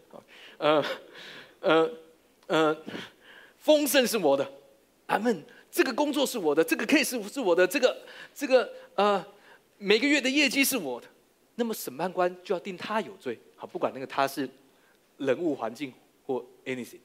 [0.58, 0.84] 呃，
[1.60, 1.90] 呃，
[2.46, 2.84] 呃，
[3.58, 4.48] 丰盛是我的，
[5.06, 5.44] 阿门。
[5.68, 9.26] 这个工作是我的，这个 case 是我的，这个这个呃，
[9.78, 11.08] 每个月的业绩是我的。
[11.56, 14.48] 那么审判官就要定他有罪，好，不管那个他是
[15.16, 15.92] 人物、环境
[16.24, 17.00] 或 anything。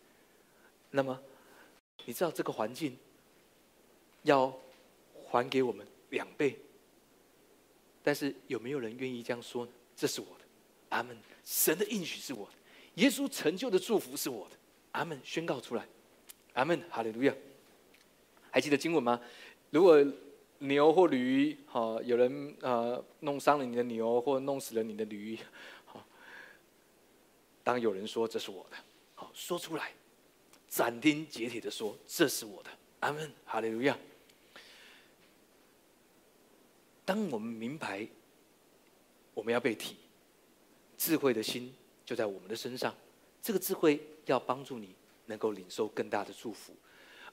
[0.92, 1.20] 那么
[2.06, 2.96] 你知道这个环境
[4.24, 4.54] 要
[5.26, 6.60] 还给我们两倍，
[8.04, 9.72] 但是有没有人愿意这样说呢？
[9.96, 10.46] 这是我的，
[10.90, 11.18] 阿门。
[11.44, 12.54] 神的应许是我的，
[13.02, 14.56] 耶稣成就的祝福是我的，
[14.92, 15.20] 阿门！
[15.24, 15.84] 宣告出来，
[16.54, 16.80] 阿门！
[16.90, 17.34] 哈利路亚！
[18.52, 19.20] 还记得经文吗？
[19.70, 19.98] 如果
[20.62, 25.38] 牛或驴，好，有人呃弄伤了你的牛，或弄死了你的驴，
[25.86, 26.06] 好，
[27.64, 28.78] 当有人说这是我的，
[29.16, 29.92] 好，说出来，
[30.70, 32.70] 斩钉截铁的说这是我的，
[33.00, 33.32] 阿门！
[33.44, 33.98] 哈利路亚！
[37.04, 38.08] 当我们明白
[39.34, 39.98] 我们要被提。
[40.96, 41.74] 智慧的心
[42.06, 42.96] 就在我们的身上，
[43.42, 44.94] 这个智慧要帮助你
[45.26, 46.76] 能够领受更大的祝福。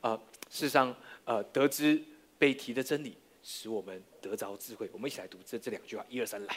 [0.00, 2.02] 啊，事实上，呃，得知
[2.38, 4.88] 被提的真理，使我们得着智慧。
[4.92, 6.56] 我们一起来读这这两句话，一二三，来。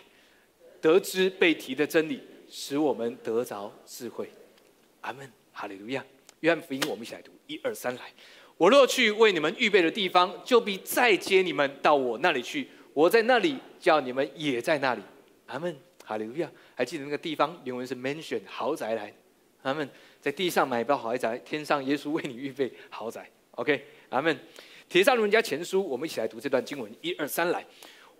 [0.80, 4.30] 得知被提的真理，使我们得着智慧。
[5.02, 6.06] 阿门，哈利路亚。
[6.40, 8.12] 约翰福音，我们一起来读，一二三，来。
[8.58, 12.68] 我若去为你们预备的地方，就必再接你们到我那里去。
[12.94, 15.02] 我在那里，叫你们也在那里。
[15.48, 15.76] 阿门。
[16.04, 16.52] 哈利路亚！
[16.76, 19.14] 还记得那个地方原文是 mention 豪宅来，
[19.62, 19.88] 阿门
[20.20, 23.30] 在地上买包豪宅，天上耶稣为你预备豪宅。
[23.52, 24.38] OK，阿门。
[24.92, 27.66] 铁上人家前书，我们一起来读这段经文，一二三来。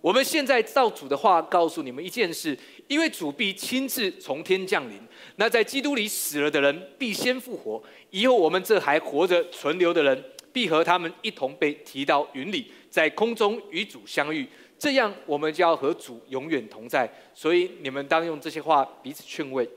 [0.00, 2.58] 我们现在照主的话告诉你们一件事：
[2.88, 4.98] 因为主必亲自从天降临，
[5.36, 14.48] 那在基督里死了的人必先复活，以后我们这还活着存留的人，必和他们一同被提到云里，在空中与主相遇。
[14.78, 17.06] 这样，我们就要和主永远同在。
[17.34, 19.68] 所以，你们当用这些话彼此劝慰。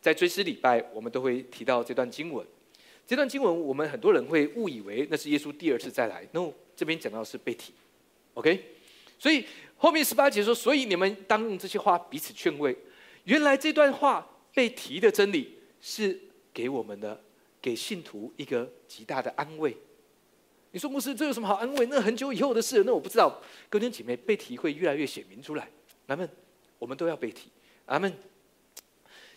[0.00, 2.46] 在追思礼拜，我们都会提到这段经文。
[3.06, 6.26] 这段经文，我们很多人会误以为那是耶稣第二次再来。
[6.32, 7.72] No，这边讲到是被提。
[8.34, 8.76] OK，
[9.18, 9.44] 所以
[9.76, 12.76] 后面十八节说：“所以你们当用这些话彼此劝慰。”
[13.24, 16.18] 原来这段话被提的真理是
[16.52, 17.22] 给我们的，
[17.62, 19.76] 给信徒一个极大的安慰。
[20.72, 21.86] 你说牧师，这有什么好安慰？
[21.86, 23.40] 那很久以后的事，那我不知道。
[23.70, 25.68] 哥弟姐妹，被提会越来越显明出来。
[26.08, 26.28] 阿门。
[26.78, 27.48] 我们都要被提。
[27.86, 28.12] 阿门。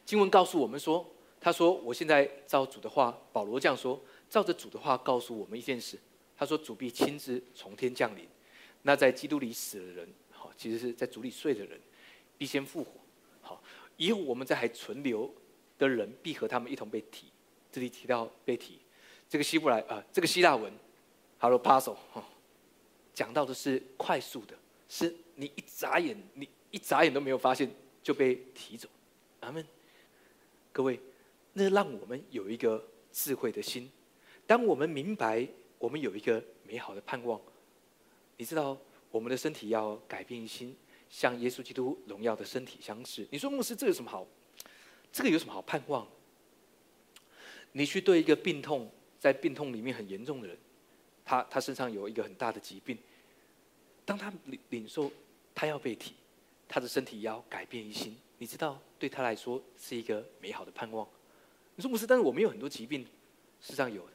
[0.05, 1.07] 经文告诉我们说，
[1.41, 3.99] 他说：“我现在照主的话，保罗这样说，
[4.29, 5.97] 照着主的话告诉我们一件事。
[6.35, 8.27] 他说，主必亲自从天降临。
[8.81, 11.79] 那在基督里死的人，好，其实是在主里睡的人，
[12.37, 12.91] 必先复活。
[13.41, 13.63] 好，
[13.97, 15.33] 以后我们在还存留
[15.77, 17.27] 的人，必和他们一同被提。
[17.71, 18.79] 这里提到被提，
[19.29, 20.71] 这个希伯来啊，这个希腊文。”
[21.41, 21.95] Hello, puzzle，
[23.13, 24.53] 讲到的是快速的，
[24.89, 27.69] 是你一眨眼，你一眨眼都没有发现
[28.03, 28.89] 就被提走。
[29.39, 29.65] 阿门。
[30.73, 30.99] 各位，
[31.53, 33.89] 那让我们有一个智慧的心。
[34.45, 37.39] 当我们明白我们有一个美好的盼望，
[38.37, 38.77] 你知道
[39.11, 40.75] 我们的身体要改变一心，
[41.09, 43.27] 像耶稣基督荣耀的身体相似。
[43.31, 44.25] 你说牧师，这有什么好？
[45.11, 46.07] 这个有什么好盼望？
[47.71, 50.57] 你去对一个病痛在病痛里面很严重的人，
[51.23, 52.97] 他他身上有一个很大的疾病，
[54.05, 55.11] 当他领领受
[55.53, 56.13] 他要被提，
[56.67, 61.07] 他的身体要改变一心，你知道对他来说是一个美好的盼望。
[61.79, 63.07] 你说不是，但是我们有很多疾病，
[63.61, 64.05] 世上有，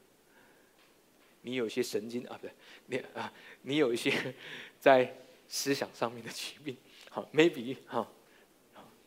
[1.41, 2.53] 你有一些神经啊，不对，
[2.85, 4.13] 你啊，你有一些
[4.79, 5.17] 在
[5.49, 6.77] 思想上面的疾病，
[7.09, 8.07] 好，maybe 哈，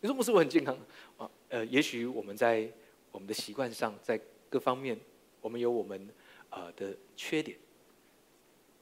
[0.01, 0.75] 你说不是我很健康
[1.17, 2.67] 啊，呃，也许我们在
[3.11, 4.19] 我们的习惯上在。
[4.49, 4.97] 各方面，
[5.41, 6.09] 我们有我们
[6.51, 7.57] 呃的缺点，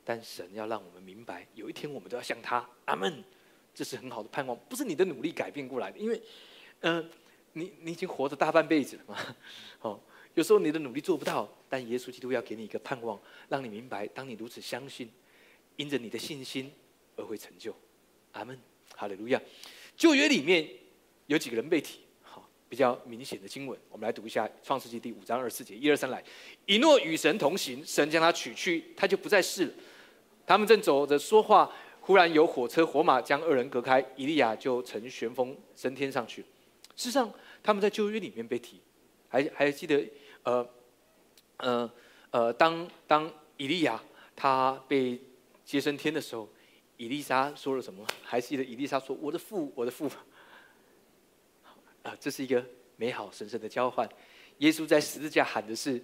[0.03, 2.63] 但神要让我们明白，有一天我们都要像他。
[2.85, 3.23] 阿门，
[3.73, 6.21] 这是很好的盼望，不是你的努力改变过来的，因为，
[6.81, 7.03] 呃，
[7.57, 9.35] 你你已经活着大半辈子了嘛。
[9.79, 9.99] 哦，
[10.33, 15.09] 有时候你的努力做不到，但耶稣基督要给你一个盼望，让你明白，当你如此相信，
[15.77, 16.71] 因着你的信心
[17.15, 17.73] 而会成就。
[18.33, 18.59] 阿门，
[18.93, 19.41] 哈利路亚。
[19.95, 20.69] 旧约里面
[21.27, 22.01] 有几个人被提？
[22.21, 26.21] 好比较明显的经文，我们来读一下《创世纪》第五章二十四节，一二三来。
[26.65, 29.73] 以诺与神同行，神将他取去，他就不再是了。
[30.45, 36.41] 他们正走着说话，忽然有火车火马将二人隔开，以利亚就乘旋风升天上去。
[36.97, 37.31] 事实上，
[37.65, 38.79] 他们在旧约里面被提，
[39.27, 40.07] 还还记得，
[40.43, 40.69] 呃，
[41.57, 41.91] 呃，
[42.29, 43.99] 呃，当当以利亚
[44.35, 45.19] 他被
[45.65, 46.47] 接升天的时候，
[46.97, 48.05] 以利莎说了什么？
[48.21, 50.07] 还记得以利莎说：“我的父，我的父。”
[52.03, 52.63] 啊，这是一个
[52.97, 54.07] 美好神圣的交换。
[54.59, 55.99] 耶稣在十字架喊的是：“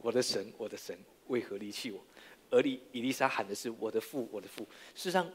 [0.00, 2.00] 我的神，我的神，为何离弃我？”
[2.50, 4.62] 而以以丽莎喊的是：“我的父，我的父。”
[4.94, 5.28] 事实上，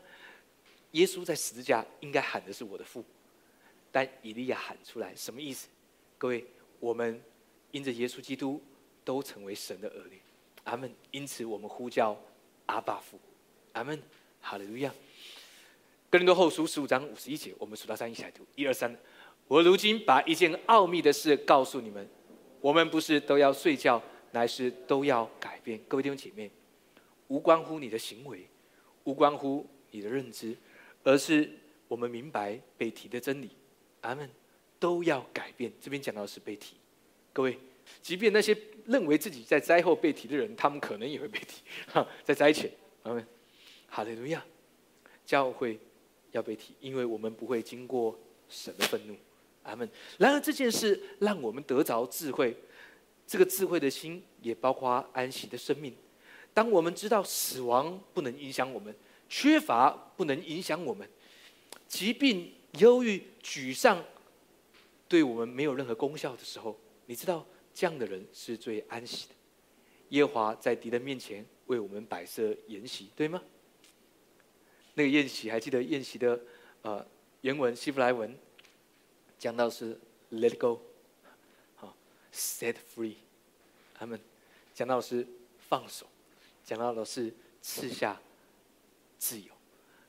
[0.91, 3.03] 耶稣在十字架应该喊的是：“我的父。”
[3.91, 5.67] 但以利亚喊出来，什么意思？
[6.17, 6.45] 各位，
[6.79, 7.21] 我们
[7.71, 8.61] 因着耶稣基督
[9.03, 10.19] 都成为神的儿女。
[10.65, 10.93] 阿门。
[11.11, 12.17] 因此，我们呼叫
[12.67, 13.19] 阿爸父。
[13.73, 14.01] 阿门。
[14.41, 14.93] 哈利路亚。
[16.09, 18.95] 哥林多后书十五章五十一节，我们数到三一起来读：一二三。
[19.47, 22.07] 我如今把一件奥秘的事告诉你们：
[22.61, 25.79] 我们不是都要睡觉，乃是都要改变。
[25.87, 26.49] 各位弟兄姐妹，
[27.27, 28.47] 无关乎你的行为，
[29.03, 30.55] 无关乎你的认知，
[31.03, 31.51] 而是
[31.87, 33.49] 我们明白被提的真理。
[34.01, 34.29] 阿门。
[34.81, 35.69] 都要改变。
[35.81, 36.77] 这边讲到的是被提。
[37.33, 37.59] 各位，
[38.01, 41.61] 即便那些认为自己在灾后被提的人，他们可能也会被提。
[41.91, 42.71] 哈，在灾前，
[43.03, 43.27] 阿门。
[43.89, 44.41] 哈利路亚。
[45.25, 45.77] 教会
[46.31, 49.17] 要被提，因为我们不会经过神的愤怒。
[49.65, 49.87] 他们。
[50.17, 52.55] 然而这件事让我们得着智慧，
[53.27, 55.93] 这个智慧的心也包括安息的生命。
[56.53, 58.95] 当我们知道死亡不能影响我们，
[59.27, 61.05] 缺乏不能影响我们，
[61.85, 64.03] 疾病、忧郁、沮丧
[65.07, 69.35] 对我们没有任何功效的时候，你知道这样的人是最安息的。
[70.09, 73.41] 耶华在敌人面前为我们摆设筵席，对吗？
[74.93, 76.39] 那个宴席还记得宴席的
[76.81, 77.05] 呃
[77.41, 78.37] 原文希伯来文？
[79.37, 79.97] 讲到是
[80.31, 80.81] let go，
[81.75, 81.95] 好
[82.33, 83.15] set free，
[83.93, 84.19] 他们
[84.73, 85.25] 讲到是
[85.69, 86.05] 放手，
[86.65, 88.19] 讲到的是赐下
[89.17, 89.53] 自由。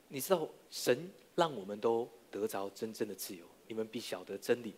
[0.09, 4.73] 你知道神让我们都得着真正的自由，你们必晓得真理，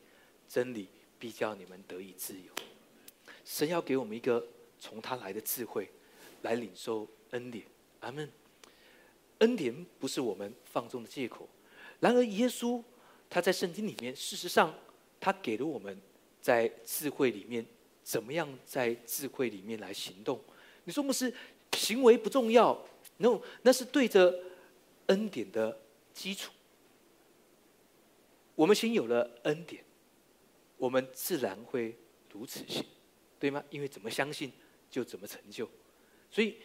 [0.50, 2.52] 真理必叫你们得以自由。
[3.46, 4.46] 神要给我们一个
[4.80, 5.90] 从他来的智慧，
[6.42, 7.66] 来领受恩典。
[8.02, 8.30] 阿门。
[9.40, 11.48] 恩典不是我们放纵的借口，
[12.00, 12.84] 然而耶稣。
[13.30, 14.72] 他在圣经里面，事实上，
[15.20, 16.00] 他给了我们
[16.40, 17.66] 在智慧里面
[18.04, 20.40] 怎么样在智慧里面来行动。
[20.84, 21.34] 你说牧师，
[21.76, 22.80] 行为不重要
[23.18, 24.40] ，no，那是对着
[25.08, 25.76] 恩典的
[26.14, 26.52] 基础。
[28.56, 29.84] 我们先有了恩典，
[30.78, 31.98] 我们自然会
[32.32, 32.84] 如此行，
[33.40, 33.64] 对吗？
[33.70, 34.52] 因为怎么相信
[34.90, 35.70] 就怎么成就。
[36.30, 36.58] 所以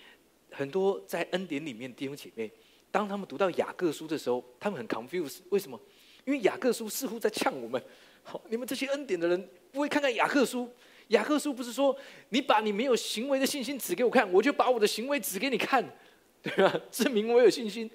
[0.50, 2.50] 很多在恩典里面弟兄姐妹，
[2.90, 5.80] 当他们读到雅各书的时候，他们很 confused，为什么？
[6.24, 7.82] 因为雅各书似乎在呛我们，
[8.22, 10.70] 好，你们这些恩典的人不会看看雅各书。
[11.08, 11.96] 雅各书不是说
[12.28, 15.82] 你把你没有行为的信心指给我看，我就把我的行为指给你看，
[16.42, 16.80] 对吧？
[16.92, 17.90] 证明我有信心。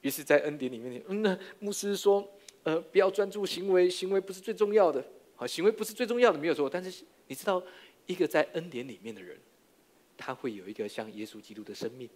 [0.00, 2.26] 于是，在恩典里面，嗯，那牧师说，
[2.64, 5.02] 呃，不要专注行为，行为不是最重要的。
[5.36, 6.68] 好，行为不是最重要的，没有错。
[6.68, 7.62] 但是你知道，
[8.06, 9.38] 一个在恩典里面的人，
[10.18, 12.08] 他会有一个像耶稣基督的生命。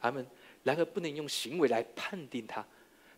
[0.00, 0.26] 他们
[0.62, 2.66] 然而不能用行为来判定他，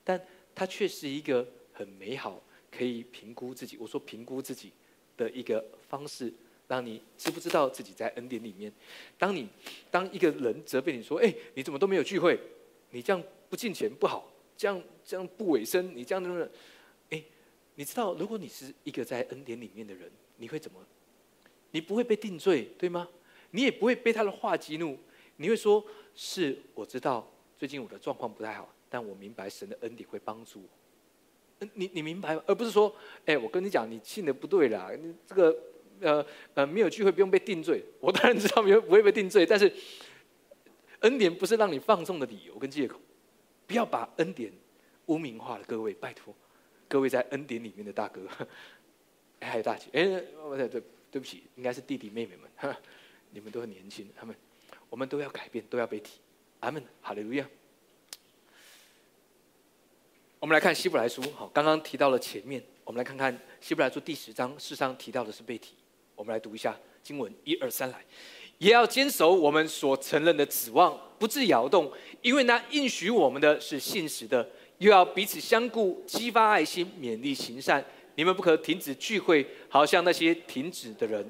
[0.03, 0.21] 但。
[0.55, 2.39] 它却是一个很美好，
[2.71, 3.79] 可以评估自己。
[3.79, 4.71] 我说评估自己
[5.17, 6.31] 的一个方式，
[6.69, 8.71] 让你知不知道自己在恩典里面。
[9.17, 9.49] 当你
[9.91, 12.39] 当一个人责备你说：“哎，你怎么都没有聚会？
[12.91, 14.31] 你这样不进钱不好，
[14.63, 16.49] 这样这样不委身，你这样的……
[17.11, 17.21] 哎，
[17.75, 20.79] 你知道，如果你是一个在恩典里面的人，你会怎么？
[21.73, 23.09] 你不会被定罪，对吗？
[23.51, 24.97] 你也不会被他的话激怒，
[25.39, 25.85] 你会说
[26.15, 32.45] ：“是我知道最近我的状况不太好，但我明白神的恩典会帮助我。”你你明白吗？
[32.47, 32.95] 而不是说
[33.27, 35.59] ：“哎，我跟你讲，你信的不对啦，你这个
[35.99, 39.73] 呃呃没有聚会不用被定罪。”我当然知道没有不会被定罪，但是
[41.01, 43.01] 恩典不是让你放纵的理由跟借口，
[43.67, 44.53] 不要把恩典
[45.07, 45.65] 污名化了。
[45.65, 46.35] 各位，拜托，
[46.89, 48.27] 各位在恩典里面的大哥。
[49.41, 52.77] 还有大姐，哎，对对，对不起，应该是弟弟妹妹们，
[53.33, 54.37] 你们都很年轻，他们，
[54.89, 56.21] 我们都要改变，都要被提，
[56.61, 57.45] 阿门，哈利路亚。
[60.39, 65.75] 我们来看希伯来书，好，刚刚提到了前面，我们来看看希伯来书第十章，事实上提到的是被提，
[66.15, 68.05] 我们来读一下经文，一二三来，
[68.63, 71.91] 也要坚守我们所承认的指望，不致摇动，
[72.21, 74.49] 因为那应许我们的是信实的，
[74.79, 77.85] 又要彼此相顾，激发爱心，勉励行善。
[78.15, 81.29] 你们不可停止聚会，好像那些停止的人，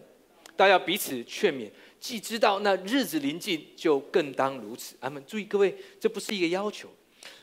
[0.59, 1.71] 都要彼此劝勉。
[1.99, 4.95] 既知道那日子临近，就更当如此。
[5.01, 5.25] 阿门。
[5.27, 6.91] 注意，各位，这不是一个要求。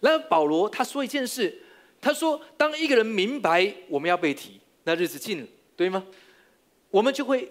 [0.02, 1.64] 然后保罗他说一件事，
[2.00, 6.06] 他说：当一个人明白我们要被提，那日子近了，对吗？
[6.92, 7.50] 我们就会，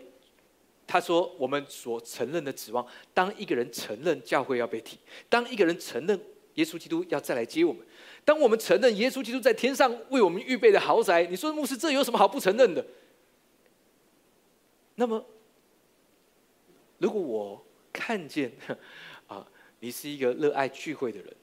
[0.88, 6.18] 他说我们所承认的指望，当一个人承认教会要被提，当一个人承认
[6.54, 7.86] 耶稣基督要再来接我们。
[8.24, 12.84] 当我们承认耶稣基督在天上为我们预备的豪宅，你说牧师这有什么好不承认的？
[14.96, 15.24] 那么，
[16.98, 18.50] 如果我看见
[19.28, 19.46] 啊，
[19.80, 21.36] 你是一个热爱聚会的人，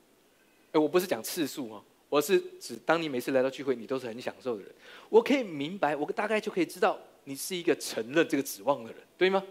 [0.74, 4.72] 哎，我不是讲次数哦，我是指当你每次来到聚会，你都是很享受的人，
[5.10, 9.44] 我可以明白，我大概就可以知道你是一个承认这个指望的人，对吗？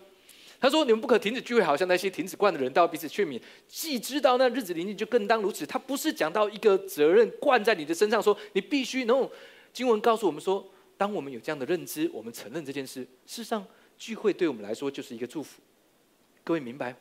[0.60, 3.38] 他说：“你们不可停止聚会，好像那些停止惯的人，到彼此劝勉。
[3.68, 5.66] 既知道那日子临近，就更当如此。
[5.66, 9.28] 他不是讲到一个责任灌在你的身上，说你必须能。
[9.74, 10.66] 经文告诉我们说，
[10.96, 13.66] 当我们有这样的认知，我们承认这件事，事实上
[13.98, 15.60] 聚会对我们来说就是一个祝福。
[16.42, 16.96] 各位明白？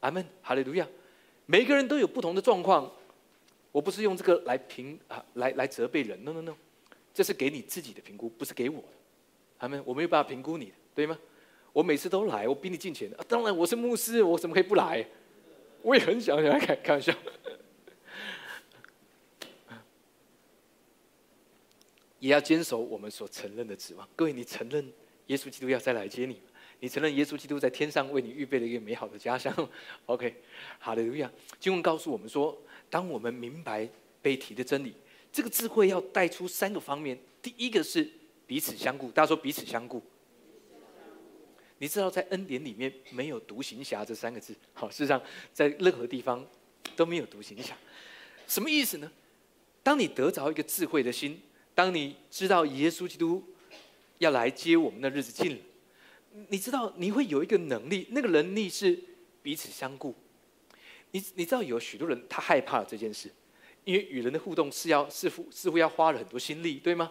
[0.00, 0.86] 阿门，哈利路亚。
[1.46, 2.92] 每个人都有不同的状况，
[3.72, 6.22] 我不是用这个来评啊，来来责备人。
[6.22, 6.54] No No No，
[7.14, 8.88] 这是给你自己的评估，不是给我的。
[9.64, 11.18] 他们，我没有办法评估你，对吗？”
[11.72, 13.10] 我每次都来，我比你进钱。
[13.26, 15.04] 当然我是牧师，我怎么可以不来？
[15.82, 17.12] 我也很想想开开玩笑。
[22.20, 24.08] 也要坚守我们所承认的指望。
[24.14, 24.88] 各位，你承认
[25.26, 26.40] 耶稣基督要再来接你？
[26.78, 29.52] 你承认耶稣基督在天上为你预备了一个美好的家乡？
[30.06, 30.32] OK，
[30.78, 31.28] 好的，路亚。
[31.58, 32.56] 经文告诉我们说，
[32.88, 33.88] 当我们明白
[34.22, 34.94] 被提的真理，
[35.32, 37.18] 这个智慧要带出三个方面。
[37.42, 38.08] 第一个是
[38.54, 39.10] 彼此相顾。
[39.10, 40.00] 大家说彼此相顾。
[41.78, 44.54] 你知道，在恩典里面没有独行侠这三个字。
[44.72, 45.20] 好，事实上，
[45.52, 46.46] 在任何地方
[46.94, 47.76] 都没有独行侠。
[48.46, 49.10] 什么意思呢？
[49.82, 51.42] 当你得着一个智慧的心，
[51.74, 53.42] 当你知道耶稣基督
[54.18, 55.58] 要来接我们的日子近了，
[56.46, 58.96] 你知道你会有一个能力，那个能力是
[59.42, 60.14] 彼此相顾。
[61.10, 63.28] 你你知道有许多人他害怕这件事，
[63.82, 67.10] 因为与人的互动是要似乎似乎要花了很多心力，对吗？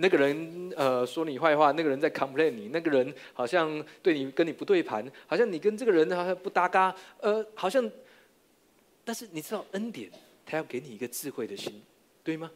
[0.00, 7.88] 那个人呃说你坏话，那个人在 complain 你，那个人好像对你跟你不对盘，好像你跟这个人好像不搭嘎，呃，好像，
[9.04, 10.10] 但是你知道恩典，
[10.46, 11.82] 他要给你一个智慧的心，
[12.24, 12.50] 对吗？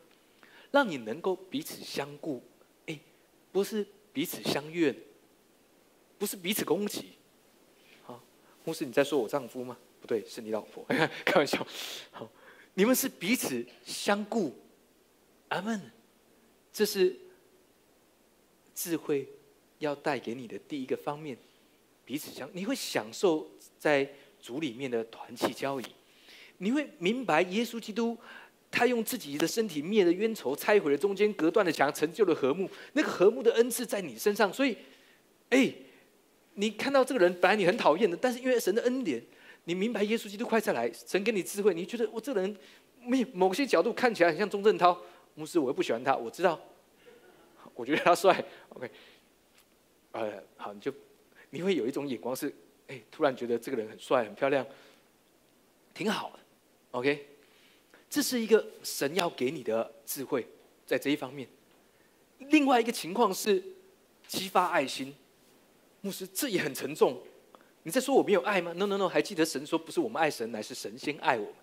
[0.70, 2.42] 让你能够彼此相顾，
[2.86, 2.99] 哎，
[3.53, 4.97] 不是彼此相怨，
[6.18, 7.12] 不是彼此攻击，
[8.05, 8.18] 好，
[8.64, 9.76] 牧师你在说我丈夫吗？
[10.01, 10.82] 不对，是你老婆，
[11.26, 11.66] 开玩笑，
[12.11, 12.26] 好，
[12.72, 14.57] 你们是彼此相顾，
[15.49, 15.78] 阿门，
[16.72, 17.14] 这是。
[18.75, 19.29] 智慧
[19.79, 21.37] 要带给你的第一个方面，
[22.05, 23.49] 彼此相，你会享受
[23.79, 24.09] 在
[24.41, 25.85] 主里面的团契交易，
[26.59, 28.16] 你会明白耶稣基督，
[28.70, 32.68] 他用自己的身体灭了冤仇，拆毁了中间隔断的墙，成就了和睦。
[32.93, 34.77] 那个和睦的恩赐在你身上，所以，
[35.51, 35.72] 哎，
[36.55, 39.22] 你看到这个人本来你很讨厌的，但是因为神的恩典，
[39.64, 42.57] 你明白耶稣基督快再来，神给你智慧，你觉得我这个人，
[43.01, 45.01] 没某些角度看起来很像钟镇涛
[45.35, 46.61] 牧师，我又不喜欢他，我知道。
[47.75, 48.89] 我觉得他帅，OK，
[50.12, 50.95] 呃，好，你就
[51.51, 52.55] 你会有一种眼光是，
[52.87, 54.64] 哎，突然觉得这个人很帅、很漂亮，
[55.93, 56.39] 挺好的
[56.93, 57.27] ，OK，
[58.09, 60.47] 这是一个神要给你的智慧，
[60.87, 61.49] 在这一方面。
[62.39, 63.61] 另外一个情况是
[64.29, 65.12] 激发爱心，
[66.01, 67.20] 牧师，这也很沉重。
[67.83, 71.55] 你在说我没有爱吗？No No No，还记得神说不是我们爱神，乃是神先爱我们。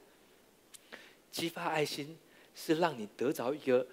[1.32, 2.18] 激发爱心
[2.53, 3.88] 是让你得着一个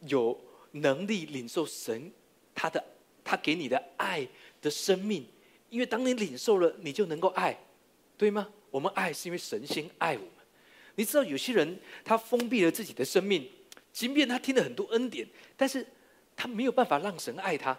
[0.00, 0.36] 有。
[0.74, 2.10] 能力领受神
[2.54, 2.82] 他的
[3.22, 4.26] 他给你的爱
[4.60, 5.26] 的生命，
[5.70, 7.58] 因为当你领受了，你就能够爱，
[8.16, 8.48] 对吗？
[8.70, 10.30] 我们爱是因为神先爱我们。
[10.96, 13.48] 你知道有些人他封闭了自己的生命，
[13.92, 15.86] 即便他听了很多恩典，但是
[16.34, 17.76] 他没有办法让神爱他。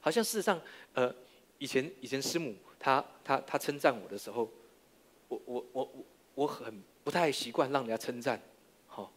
[0.00, 0.60] 好像事实上，
[0.92, 1.12] 呃，
[1.58, 4.48] 以前以前师母她她她称赞我的时候，
[5.26, 8.40] 我我我我我很不太习惯让人家称赞，
[8.86, 9.12] 好，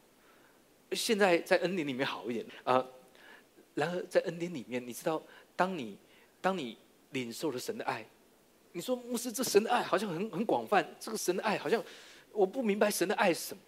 [0.91, 2.85] 现在在恩典里面好一点啊。
[3.73, 5.21] 然而在恩典里面，你知道，
[5.55, 5.97] 当你
[6.41, 6.77] 当你
[7.11, 8.05] 领受了神的爱，
[8.73, 11.83] 你说牧师，这神的爱好像很很广泛，这个神的爱好像
[12.31, 13.61] 我不明白神的爱是什么。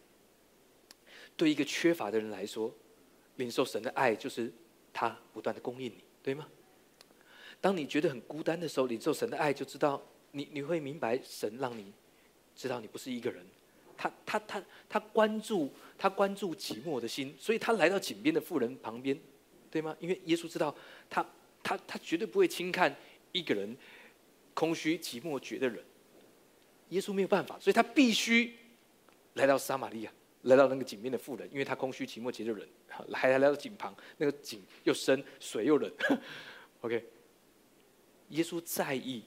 [1.35, 2.73] 对一个缺乏的人来说，
[3.37, 4.51] 领受神的爱就是
[4.91, 6.47] 他不断的供应你，对吗？
[7.59, 10.01] 当你觉得很孤单的时候，领受神的爱，就知道
[10.31, 11.93] 你你会明白神让你
[12.55, 13.45] 知道你不是一个人。
[13.95, 19.17] 他他他他关注他关注寂寞的心，所以他来到井边的妇人旁边，
[19.73, 19.97] 对吗？
[19.99, 20.73] 因为耶稣知道
[21.09, 21.25] 他
[21.63, 22.95] 他他绝对不会轻看
[23.31, 23.75] 一个人
[24.53, 25.83] 空虚寂寞绝的人。
[26.89, 28.55] 耶稣没有办法，所以他必须
[29.33, 30.13] 来到撒玛利亚。
[30.43, 32.67] 来到那个井边的妇人，因为他空虚、寂寞、绝的人，
[33.13, 35.89] 还来到井旁，那个井又深，水又冷。
[36.81, 37.01] OK，
[38.27, 39.23] 耶稣在意，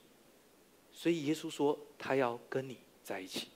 [0.92, 3.48] 所以耶稣说他要跟你在一起，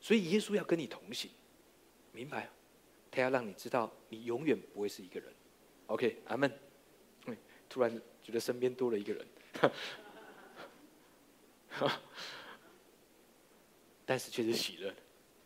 [0.00, 1.28] 所以耶稣要跟你同行，
[2.12, 2.48] 明白？
[3.10, 5.32] 他要让你知道，你永远不会是一个人。
[5.86, 6.52] OK，阿门。
[7.68, 9.26] 突然觉得身边多了一个人，
[14.06, 14.94] 但是却是喜乐。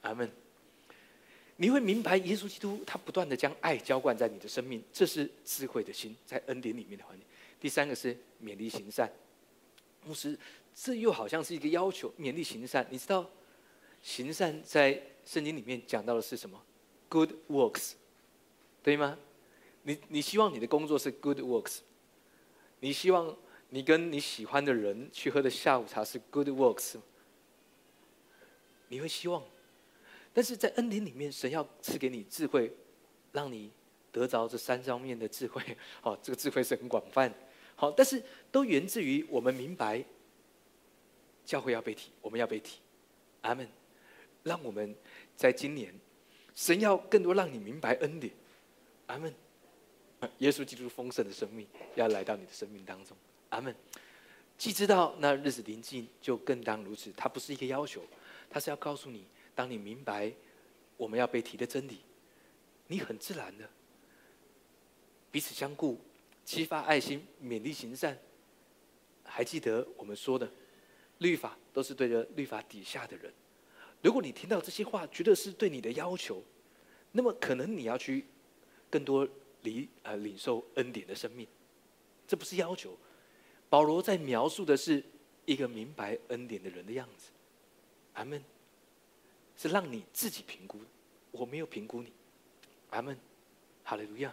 [0.03, 0.31] 阿门。
[1.57, 7.27] 你会明白，耶稣基督他不断的将爱浇灌在你的生命，这是智慧的心在恩典里面的环境。
[7.59, 9.11] 第三个是勉励行善，
[10.05, 10.39] 牧师，
[10.75, 12.87] 这又好像是一个要求，勉励行善。
[12.91, 13.29] 你知道，
[14.03, 16.63] 行善在圣经里面讲到的是什么
[17.09, 17.95] ？Good works，
[18.83, 19.19] 对吗？
[19.83, 21.79] 你你希望你的工作是 Good works，
[22.81, 23.37] 你希望
[23.69, 26.97] 你跟你喜欢的人去喝的下午茶是 Good works，
[28.89, 29.43] 你会希望？
[30.33, 32.73] 但是在恩典里面，神要赐给你智慧，
[33.33, 33.71] 让你
[34.13, 35.61] 得着这三方面的智慧。
[36.01, 37.33] 好，这个智慧是很广泛。
[37.75, 38.23] 好，但是
[38.53, 40.05] 都源自于我们明白，
[41.45, 42.79] 教会要被提，我们要被提。
[43.41, 43.69] 阿门。
[44.43, 44.95] 让我们
[45.37, 45.93] 在今年，
[46.55, 48.33] 神要更多让你明白恩典。
[49.07, 49.35] 阿门。
[50.39, 53.17] 耶稣基督丰盛的生命要来到你的生命当中。
[53.51, 53.75] 阿门。
[54.59, 57.11] 既知道那日子临近，就更当如此。
[57.17, 58.03] 它不是一个要求，
[58.51, 59.25] 它是要告诉你。
[59.55, 60.31] 当你明白
[60.97, 62.01] 我们要被提的真理，
[62.87, 63.69] 你很自然的
[65.31, 65.99] 彼此相顾，
[66.45, 68.19] 激发爱心，勉励行善。
[69.25, 70.51] 还记得我们说的，
[71.19, 73.33] 律法都是对着律法底下的人。
[74.03, 76.43] 如果你听到这些话，觉得是对你的要求，
[77.13, 78.27] 那么可能你要去
[78.91, 79.27] 更多
[79.63, 81.47] 领呃领受恩典的生命。
[82.27, 82.97] 这不是要求，
[83.69, 85.03] 保罗在描述的是
[85.45, 87.31] 一个明白恩典的人的样子。
[88.15, 88.43] 阿门。
[89.57, 90.79] 是让你自己评估，
[91.31, 92.11] 我没有评估你，
[92.89, 93.15] 阿门，
[93.85, 94.33] 哈利路亚。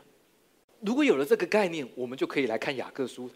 [0.79, 3.29] 如果有了这个概念，我们就可以来看雅各书。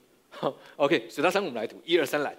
[0.77, 2.33] OK，数到三我们来读，一二三来。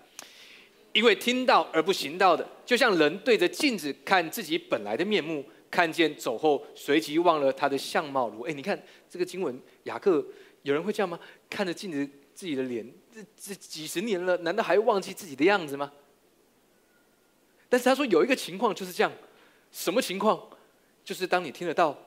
[0.94, 8.42] 因为听到而不行道的，就像人对着镜子看自己本来的面目，看见走后，随即忘了他的相貌如。
[8.42, 10.24] 哎，你看这个经文，雅各
[10.62, 11.18] 有人会这样吗？
[11.48, 15.90] 看着镜子自己的脸，这这几十年了，难道还忘记自己的样子吗？
[17.70, 19.10] 但是他说有一个情况就是这样。
[19.70, 20.46] 什么情况？
[21.02, 21.98] 就是当你听得到，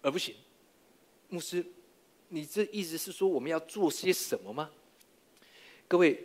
[0.00, 0.36] 而不行。
[1.28, 1.66] 牧师，
[2.28, 4.70] 你这意思是说我们要做些什么吗？
[5.88, 6.24] 各位，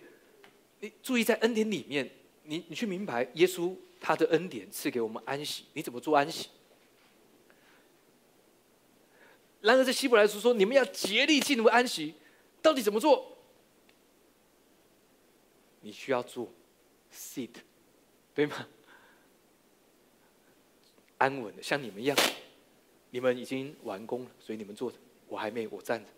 [0.79, 2.07] 你注意在恩典里面，
[2.43, 6.49] 你你去明白耶稣他的恩典赐给我们安息，你怎么做安息？
[9.61, 12.13] 然而在希伯来书说，你们要竭力进入安息，
[12.61, 13.37] 到底怎么做？
[15.81, 16.51] 你需要做
[17.11, 17.49] sit，
[18.33, 18.67] 对吗？
[21.17, 22.17] 安稳的，像你们一样，
[23.09, 26.09] 你们已经完工了，所以你们坐着，我还没，我站着。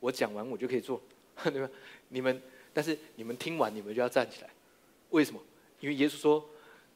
[0.00, 1.00] 我讲完我就可以坐，
[1.44, 1.70] 对吧？
[2.08, 4.50] 你们，但是你们听完，你们就要站起来。
[5.10, 5.40] 为什么？
[5.80, 6.48] 因为耶稣说，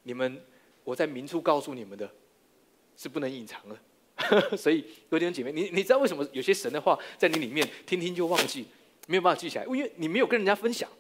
[0.02, 0.42] 你们
[0.84, 2.10] 我在明处告诉你们的，
[2.96, 3.76] 是不能隐藏的。
[4.56, 8.66] 所以，各位弟兄姐妹，你你知道为什么有些神的话在你里面听听就忘记，
[9.06, 9.64] 没有办法记起来？
[9.64, 10.90] 因为你没有跟人家分享。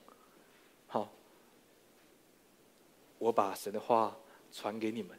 [0.86, 1.12] 好，
[3.18, 4.16] 我把神的话
[4.50, 5.16] 传给你们。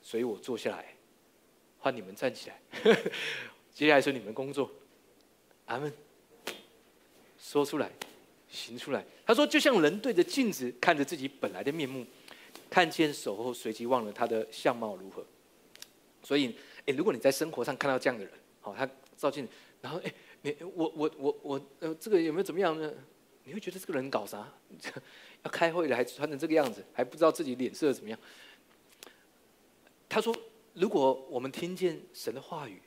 [0.00, 0.94] 所以我坐下来，
[1.78, 2.58] 换你们站起来。
[3.74, 4.70] 接下来是你们工作，
[5.66, 5.92] 阿门。
[7.38, 7.92] 说出来，
[8.48, 9.04] 行出来。
[9.26, 12.06] 他说，就像人对着镜子看着自己本来的面目，
[12.70, 15.24] 看见手后随即忘了他的相貌如何。
[16.22, 16.54] 所以，
[16.86, 19.48] 哎，如果你在生活上看到这样的人，好，他照镜，
[19.80, 20.12] 然后，哎，
[20.42, 22.92] 你我我我我，呃，这个有没有怎么样呢？
[23.44, 24.52] 你会觉得这个人搞啥？
[25.44, 28.18] 要开会了还穿成这个样子，还不知道自己脸色怎么样？
[30.08, 30.36] 他说
[30.74, 32.82] ：“如果我们听见神的话语，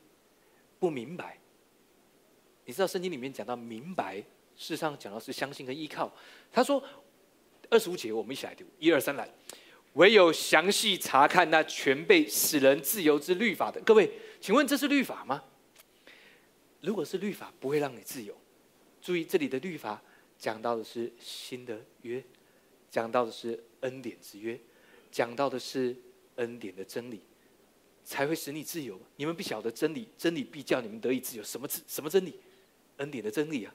[0.77, 1.39] 不明白，
[2.65, 4.17] 你知道圣经里面讲到明白
[4.55, 6.11] 事实上讲到是相信跟依靠。
[6.51, 6.83] 他说
[7.69, 9.29] 二十五节，我们一起来读，一二三来。
[9.93, 15.43] 唯有详细查看那全被使人自由之律法的，各位，请问这是律法吗？
[16.79, 18.35] 如果是律法，不会让你自由。
[19.01, 20.01] 注意这里的律法
[20.37, 22.23] 讲到的是新的约，
[22.89, 24.59] 讲到的是恩典之约，
[25.11, 25.95] 讲到的是
[26.35, 27.21] 恩典的真理，
[28.03, 28.99] 才会使你自由。
[29.17, 31.43] 你们必晓得真理，真理必叫你们得以自由。
[31.43, 32.39] 什么什么真理？
[32.97, 33.73] 恩典的真理啊！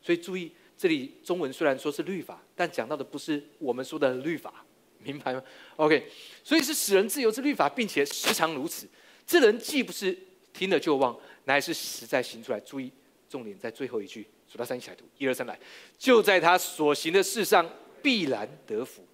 [0.00, 4.64] 所以注意这里中文虽然说是律法，但讲到的不是我们说的律法。
[5.04, 5.42] 明白吗
[5.76, 6.06] ？OK，
[6.42, 8.88] 所以是使人自由之律法，并且时常如此。
[9.26, 10.16] 这人既不是
[10.52, 12.60] 听了就忘，乃是实在行出来。
[12.60, 12.90] 注意，
[13.28, 15.58] 重点在最后一句，数到三一起来读，一二三来。
[15.98, 17.68] 就在他所行的事上
[18.02, 19.04] 必然得福。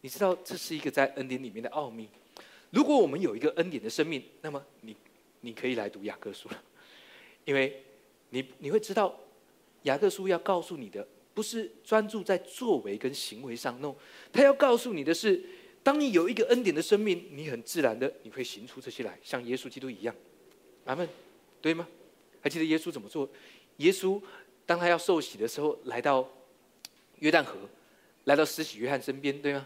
[0.00, 2.08] 你知道这是一个在恩典里面的奥秘。
[2.70, 4.96] 如果我们有一个恩典的生命，那么你
[5.40, 6.62] 你可以来读雅各书了，
[7.44, 7.82] 因为
[8.30, 9.18] 你你会知道
[9.82, 11.06] 雅各书要告诉你的。
[11.38, 13.94] 不是专注在作为跟行为上，no，
[14.32, 15.40] 他要告诉你的是，
[15.84, 20.12] 当你有一个恩典的生命，你很自然的你会行出这些来，像耶稣基督一样，
[20.84, 21.08] 阿门，
[21.62, 21.86] 对吗？
[22.40, 23.30] 还记得耶稣怎么做？
[23.76, 24.20] 耶稣
[24.66, 26.28] 当他要受洗的时候，来到
[27.20, 27.56] 约旦河，
[28.24, 29.64] 来到施洗约翰身边，对吗？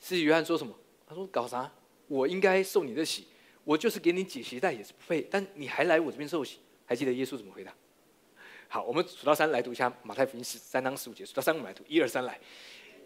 [0.00, 0.76] 施洗约翰说什么？
[1.06, 1.72] 他说：“搞啥？
[2.08, 3.26] 我应该受你的洗，
[3.62, 7.72] 我就是给你解鞋带也是不配，但你还来我这边受洗。”还记得耶稣怎么回答？
[8.72, 11.26] 好，我们数到三来读一下马太福音十三章十五节。
[11.26, 12.38] 数到三我们来读，一二三来。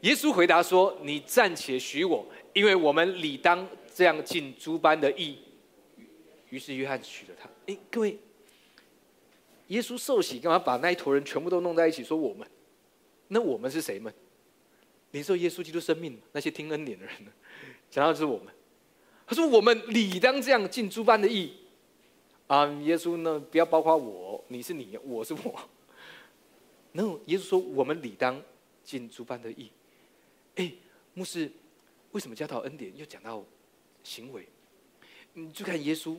[0.03, 5.39] 耶稣回答说：“你暂且许我，因为我们理当这样尽诸般的义。”
[6.51, 7.49] 于是约翰娶了他。
[7.65, 8.19] 哎，各位，
[9.69, 12.47] 耶稣受洗干嘛把那一坨人全部都弄在一起说我们？
[13.29, 14.13] 那我们是谁们？
[15.13, 17.31] 领受耶稣基督生命那些听恩典的人呢？
[17.91, 18.53] 讲到的是我们。
[19.27, 21.55] 他说：“我们理当这样尽诸般的义。”
[22.47, 23.41] 啊，耶稣呢？
[23.51, 25.69] 不要包括我，你是你，我是我。
[26.93, 28.41] 那耶稣说，我们理当
[28.85, 29.71] 尽诸般的义。
[30.57, 30.71] 哎，
[31.15, 31.51] 牧师，
[32.13, 33.43] 为什么教导恩典又讲到
[34.03, 34.47] 行为？
[35.33, 36.19] 你就看耶稣，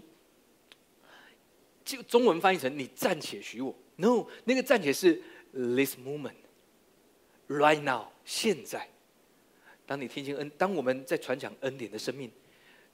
[1.85, 3.73] 就中文翻译成“你暂且许我”。
[3.97, 5.21] No，那个暂且是
[5.53, 8.89] this moment，right now，现在。
[9.85, 12.31] 当你听见恩，当我们在传讲恩典的生命，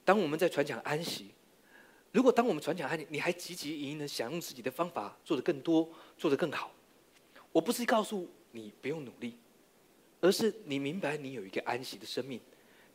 [0.04, 1.30] 当我们在传讲安息。
[2.12, 5.88] 如果当我们传讲爱你，你还积极营营的想用自己的方法做得更多，
[6.18, 6.70] 做得更好，
[7.50, 9.38] 我不是告诉你不用努力，
[10.20, 12.38] 而是你明白你有一个安息的生命，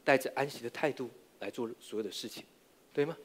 [0.04, 1.10] 带着安息的态度
[1.40, 2.46] 来做所有的事情，
[2.94, 3.18] 对吗？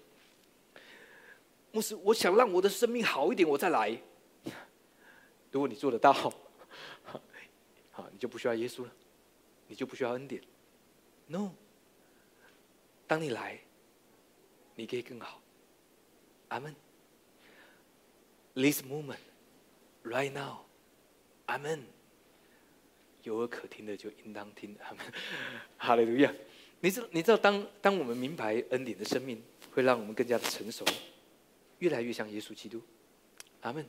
[1.72, 3.95] 牧师，我想让我的生命好一点，我再来。
[5.51, 6.11] 如果你做得到，
[7.93, 8.90] 好，你就不需要耶稣了，
[9.68, 10.43] 你就不需要恩典。
[11.26, 11.51] No，
[13.07, 13.61] 当你来，
[14.74, 15.41] 你可以更好。
[16.53, 16.74] 阿门。
[18.55, 19.16] This moment,
[20.05, 20.66] right now,
[21.46, 21.82] 阿门。
[23.22, 24.98] 有耳可听的就应当听，阿门。
[25.78, 26.30] 哈利路亚。
[26.80, 29.42] 你知你知道，当当我们明白恩典的生命，
[29.72, 30.84] 会让我们更加的成熟，
[31.78, 32.82] 越来越像耶稣基督。
[33.62, 33.86] 阿门。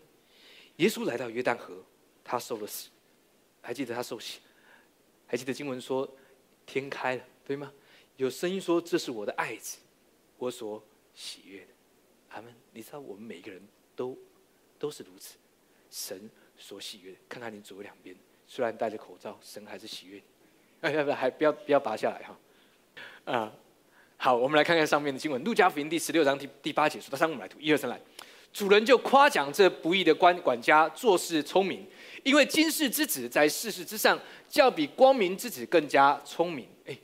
[0.77, 1.83] 耶稣来到约旦河，
[2.23, 2.89] 他受了死，
[3.61, 4.39] 还记得他受洗？
[5.27, 6.09] 还记得经文说
[6.65, 7.73] 天开了，对吗？
[8.15, 9.79] 有声音说：“这是我的爱子，
[10.37, 10.81] 我所
[11.13, 11.72] 喜悦的。”
[12.33, 13.61] 他们，你知道，我们每一个人
[13.95, 14.17] 都
[14.79, 15.37] 都是如此，
[15.91, 16.27] 神
[16.57, 17.13] 所喜悦。
[17.29, 18.15] 看看你左右两边，
[18.47, 20.19] 虽然戴着口罩，神还是喜悦。
[20.81, 22.39] 哎，不不，还不要不要拔下来哈。
[23.25, 23.53] 啊，
[24.17, 28.01] 好，我们来看看上面的经文，《路加福音》第十六章第第八节说：“到三我们来读，一二三来。”
[28.51, 31.87] 主人就夸奖这不义的官管家做事聪明，
[32.23, 34.19] 因为今世之子在世事之上，
[34.49, 36.67] 较比光明之子更加聪明。
[36.85, 36.97] 哎，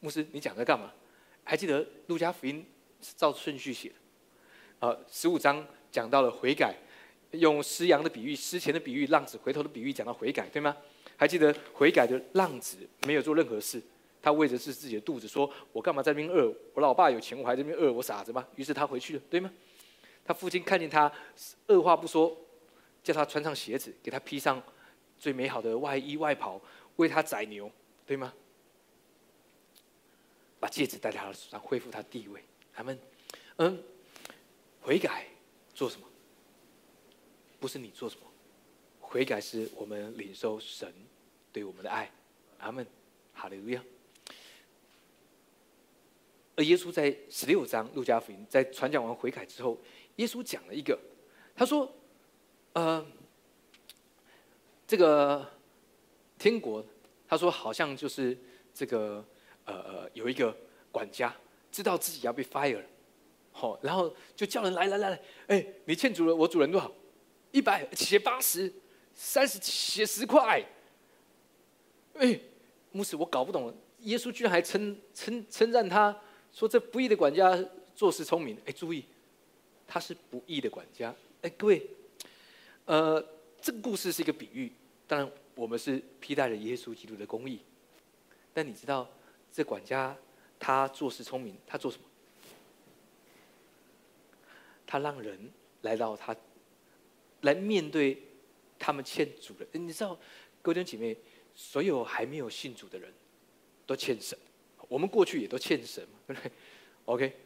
[0.00, 0.92] 牧师，你讲这干嘛？
[1.44, 2.64] 还记得《路加福音》
[3.06, 3.94] 是照顺序写的。
[4.78, 6.74] 呃，十五章讲到了悔改，
[7.30, 10.76] 用失羊的比喻、失钱的比喻、浪子回头的比喻，讲到悔改，对吗？
[11.16, 13.82] 还记得悔改的浪子没有做任何事，
[14.20, 16.52] 他为的是自己的肚子，说我干嘛在这边饿？
[16.74, 18.46] 我老爸有钱，我还在这边饿，我傻子吗？
[18.56, 19.50] 于是他回去了，对吗？
[20.26, 21.10] 他父亲看见他，
[21.66, 22.36] 二话不说，
[23.02, 24.62] 叫他穿上鞋子，给他披上
[25.18, 26.60] 最美好的外衣外袍，
[26.96, 27.70] 为他宰牛，
[28.04, 28.30] 对吗？
[30.60, 32.44] 把戒指戴在他的手上，恢复他地位。
[32.74, 32.98] 他们，
[33.56, 33.82] 嗯。
[34.86, 35.26] 悔改
[35.74, 36.06] 做什么？
[37.58, 38.22] 不是你做什么，
[39.00, 40.94] 悔改是我们领受神
[41.52, 42.08] 对我们的爱。
[42.58, 42.86] 阿门，
[43.34, 43.82] 哈利路亚。
[46.54, 49.76] 而耶稣在十六章路加福音在传讲完悔改之后，
[50.16, 50.96] 耶稣讲了一个，
[51.56, 51.92] 他说
[52.74, 53.04] ：“呃，
[54.86, 55.50] 这个
[56.38, 56.86] 天国，
[57.26, 58.38] 他说好像就是
[58.72, 59.26] 这个
[59.64, 60.56] 呃呃，有一个
[60.92, 61.34] 管家
[61.72, 62.84] 知道自己要被 fire。”
[63.58, 66.92] 好，然后就叫人来来来来，哎，你欠主人我主人多少？
[67.52, 68.70] 一百，写八十，
[69.14, 70.62] 三十写十块。
[72.12, 72.38] 哎，
[72.92, 76.14] 牧师，我搞不懂，耶稣居然还称称称赞他，
[76.52, 77.58] 说这不义的管家
[77.94, 78.58] 做事聪明。
[78.66, 79.02] 哎，注意，
[79.86, 81.14] 他是不义的管家。
[81.40, 81.82] 哎，各位，
[82.84, 83.24] 呃，
[83.62, 84.70] 这个故事是一个比喻，
[85.06, 87.60] 当然我们是披戴了耶稣基督的公义。
[88.52, 89.08] 但你知道，
[89.50, 90.14] 这管家
[90.58, 92.04] 他做事聪明，他做什么？
[94.86, 95.50] 他让人
[95.82, 96.34] 来到他，
[97.42, 98.22] 来面对
[98.78, 99.66] 他们欠主的。
[99.72, 100.18] 你知道，
[100.62, 101.16] 各位弟兄姐妹，
[101.54, 103.12] 所有还没有信主的人，
[103.84, 104.38] 都欠神。
[104.88, 106.50] 我们过去也都欠神， 对不对
[107.06, 107.36] ？OK，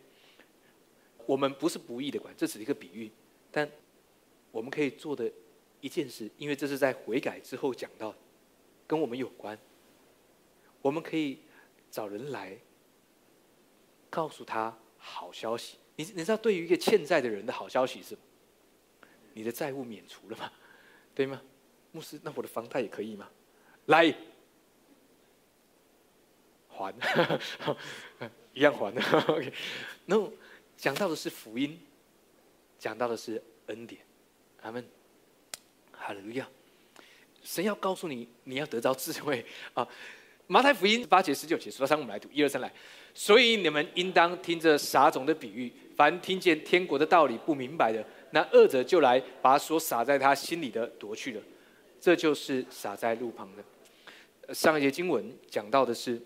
[1.27, 3.11] 我们不是不义的管，这只是一个比喻。
[3.51, 3.69] 但
[4.53, 5.31] 我们可以做的
[5.81, 8.15] 一件事，因为这是在悔改之后讲到，
[8.87, 9.59] 跟我们有关。
[10.83, 11.41] 我们可以
[11.91, 12.57] 找人来
[14.09, 15.77] 告诉他好消息。
[16.01, 18.17] 你你知道，对于一个欠债的人的好消息是，
[19.35, 20.51] 你的债务免除了吗？
[21.15, 21.43] 对吗？
[21.93, 23.29] 牧师，那我的房贷也可以吗？
[23.87, 24.15] 来，
[26.69, 26.95] 还，
[28.55, 29.03] 一样还的。
[29.29, 29.53] OK，
[30.07, 30.17] 那
[30.77, 31.79] 讲到的是福音，
[32.79, 34.01] 讲到的是恩典。
[34.63, 34.83] 阿门。
[35.93, 36.49] 哈利路亚。
[37.43, 39.45] 神要告诉你，你要得到智慧
[39.75, 39.87] 啊。
[40.47, 42.73] 马太福音八节十九节，说三我们来读，一二三来。
[43.13, 51.43] 所以你们应当听着撒种的比喻，凡听见天国的道理不明白的，那恶者就来把所撒在他心里的夺去了。
[52.01, 54.55] 这就是撒在路旁的。
[54.55, 56.21] 上一节经文讲到的是，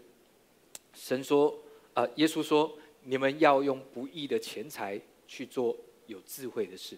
[0.95, 1.59] 神说
[1.95, 5.77] 啊，耶稣说，你们要用不义的钱财去做
[6.07, 6.97] 有智慧的事。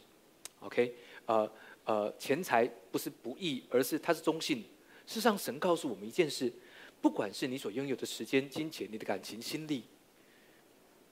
[0.61, 0.95] OK，
[1.27, 1.51] 呃
[1.85, 4.59] 呃，钱财不是不义，而是它是中性。
[5.07, 6.53] 事实上，神告诉我们一件事。
[7.01, 9.85] 不管是你所拥有的时间、金钱、你的感情、心力，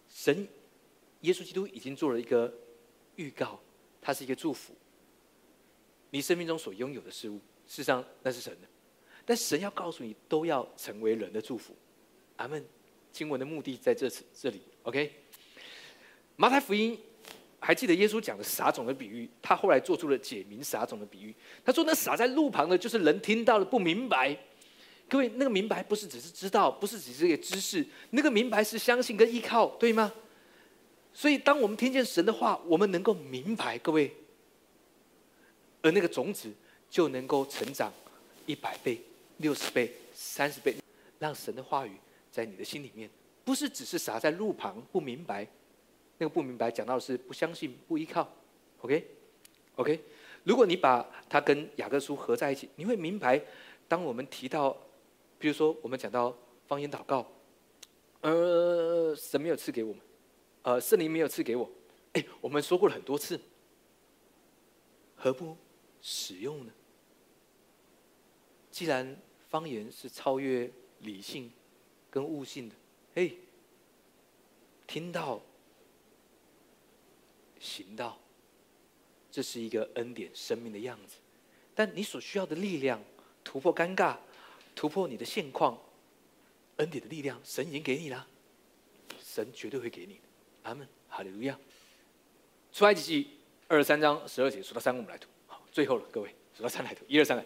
[0.08, 0.46] 神、
[1.20, 2.52] 耶稣基督已经做了一个
[3.16, 3.60] 预告，
[4.00, 4.74] 它是一个祝福。
[6.10, 8.68] 你生命中所拥有的事物，事实上那是神的，
[9.24, 11.74] 但神要告诉你，都要成为人的祝福。
[12.36, 12.64] 阿门。
[13.12, 15.08] 经文的目的在这次这里，OK。
[16.34, 16.98] 马太福音
[17.60, 21.32] 还记得耶稣讲的撒种的比喻，他后来做出了解明撒种的比喻。
[21.64, 24.36] 他说：“那撒在路旁的，就是人听到了不明白。”
[25.14, 30.12] 各位，那个明白不是只是知道，不是只是一个知识，那个明白是相信跟依靠，对吗？
[31.12, 34.12] 所以，当我们听见神的话，我们能够明白，各位，
[35.82, 36.52] 而那个种子
[36.90, 37.92] 就能够成长
[38.44, 39.00] 一百倍、
[39.36, 40.74] 六十倍、三十倍，
[41.20, 41.92] 让神的话语
[42.32, 43.08] 在你的心里面，
[43.44, 45.46] 不是只是撒在路旁不明白，
[46.18, 48.28] 那个不明白讲到是不相信、不依靠。
[48.80, 50.00] OK，OK，
[50.42, 53.40] 如果你把它跟雅各书合在一起，你会明白，
[53.86, 54.76] 当我们提到。
[55.44, 56.34] 比如说，我们讲到
[56.66, 57.30] 方言祷告，
[58.22, 60.00] 呃，神没有赐给我们，
[60.62, 61.70] 呃，圣灵没有赐给我，
[62.14, 63.38] 哎，我们说过了很多次，
[65.14, 65.54] 何不
[66.00, 66.72] 使用呢？
[68.70, 69.14] 既然
[69.50, 71.52] 方言是超越理性
[72.10, 72.74] 跟悟性的，
[73.16, 73.30] 哎，
[74.86, 75.42] 听到、
[77.60, 78.18] 行道，
[79.30, 81.16] 这是一个恩典生命的样子，
[81.74, 82.98] 但你所需要的力量，
[83.44, 84.16] 突破尴尬。
[84.74, 85.78] 突破你的现况，
[86.76, 88.26] 恩典的力量，神已经给你了，
[89.22, 90.20] 神绝对会给你。
[90.62, 91.58] 阿门，哈利路亚。
[92.72, 93.30] 出埃及记
[93.68, 95.28] 二十三章十二节，数到三，我们来读。
[95.46, 97.44] 好，最后了，各位，数到三来读，一二三来。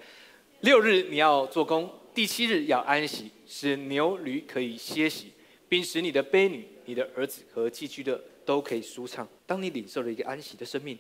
[0.61, 5.33] 六日你要做工，第七日要安息，使牛驴可以歇息，
[5.69, 9.29] 并使你的婢女、你的儿子和寄居的都可以舒畅。
[9.47, 10.99] 当你领受了一个安息的生命，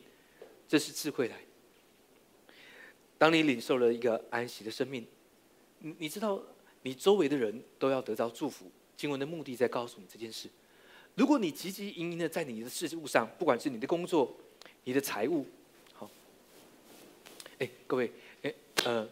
[0.68, 1.36] 这是智慧来。
[3.16, 5.06] 当你领受了一个安息的生命。
[5.80, 6.40] 你你知道，
[6.82, 8.70] 你周围的人都要得到祝福。
[8.96, 10.48] 经文的目的在告诉你这件事。
[11.14, 14.36] 如果你汲汲营营的在你的事物上，不管是你的工作、
[14.82, 15.46] 你的财务，
[15.92, 16.10] 好，
[17.58, 18.10] 哎，各位，
[18.42, 18.54] 哎，
[18.84, 19.08] 呃，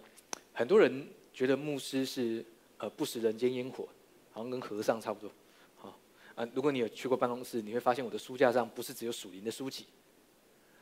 [0.52, 2.44] 很多人觉得牧师是
[2.78, 3.88] 呃不食人间烟火，
[4.32, 5.30] 好像跟和尚差不多。
[5.76, 5.96] 好，
[6.34, 9.86] 啊，如果你有去过办公室，你会发现我的书架上不是只有属灵的书籍，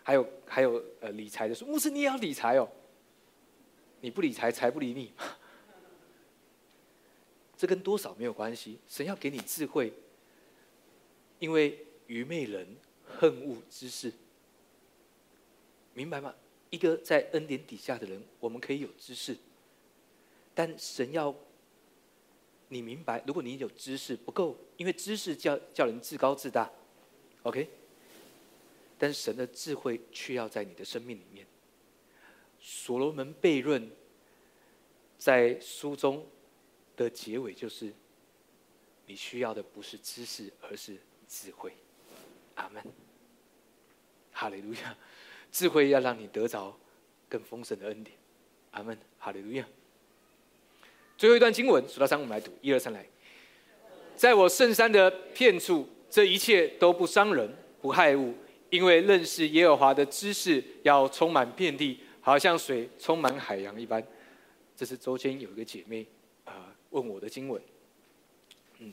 [0.02, 1.66] 还有还有呃理财的书。
[1.66, 2.66] 牧师，你也要理财哦？
[4.00, 5.12] 你不理财，财不理你。
[7.64, 9.90] 这跟多少没有关系，神要给你智慧，
[11.38, 14.12] 因为愚昧人恨恶知识，
[15.94, 16.34] 明白吗？
[16.68, 19.34] 一个在恩典底下的人，我们可以有知识，
[20.54, 21.34] 但神要
[22.68, 26.70] 你明白，如果你有知识不够，因为知识叫叫人自高自大
[27.44, 27.66] ，OK？
[28.98, 31.46] 但是神的智慧却要在你的生命里面。
[32.60, 33.90] 所罗门悖论
[35.16, 36.26] 在书中。
[36.96, 37.92] 的结尾就是，
[39.06, 40.96] 你需要的不是知识，而是
[41.28, 41.72] 智慧。
[42.54, 42.82] 阿门。
[44.32, 44.96] 哈利路亚！
[45.52, 46.76] 智慧要让你得着
[47.28, 48.16] 更丰盛的恩典。
[48.72, 49.64] 阿门，哈利路亚。
[51.16, 53.06] 最后一段经文数到三，我们来读，一二三，来。
[54.16, 57.48] 在我圣山的片处，这一切都不伤人，
[57.80, 58.34] 不害物，
[58.70, 64.04] 因为认识耶和华的知识要充满遍地，好像水充满海洋一般。
[64.76, 66.04] 这是周间有一个姐妹
[66.94, 67.60] 问我的经文，
[68.78, 68.92] 嗯，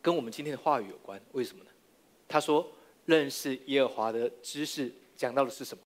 [0.00, 1.70] 跟我们今天的话语有关，为什么呢？
[2.26, 2.66] 他说
[3.04, 5.84] 认识耶和华的知识讲到的是什么？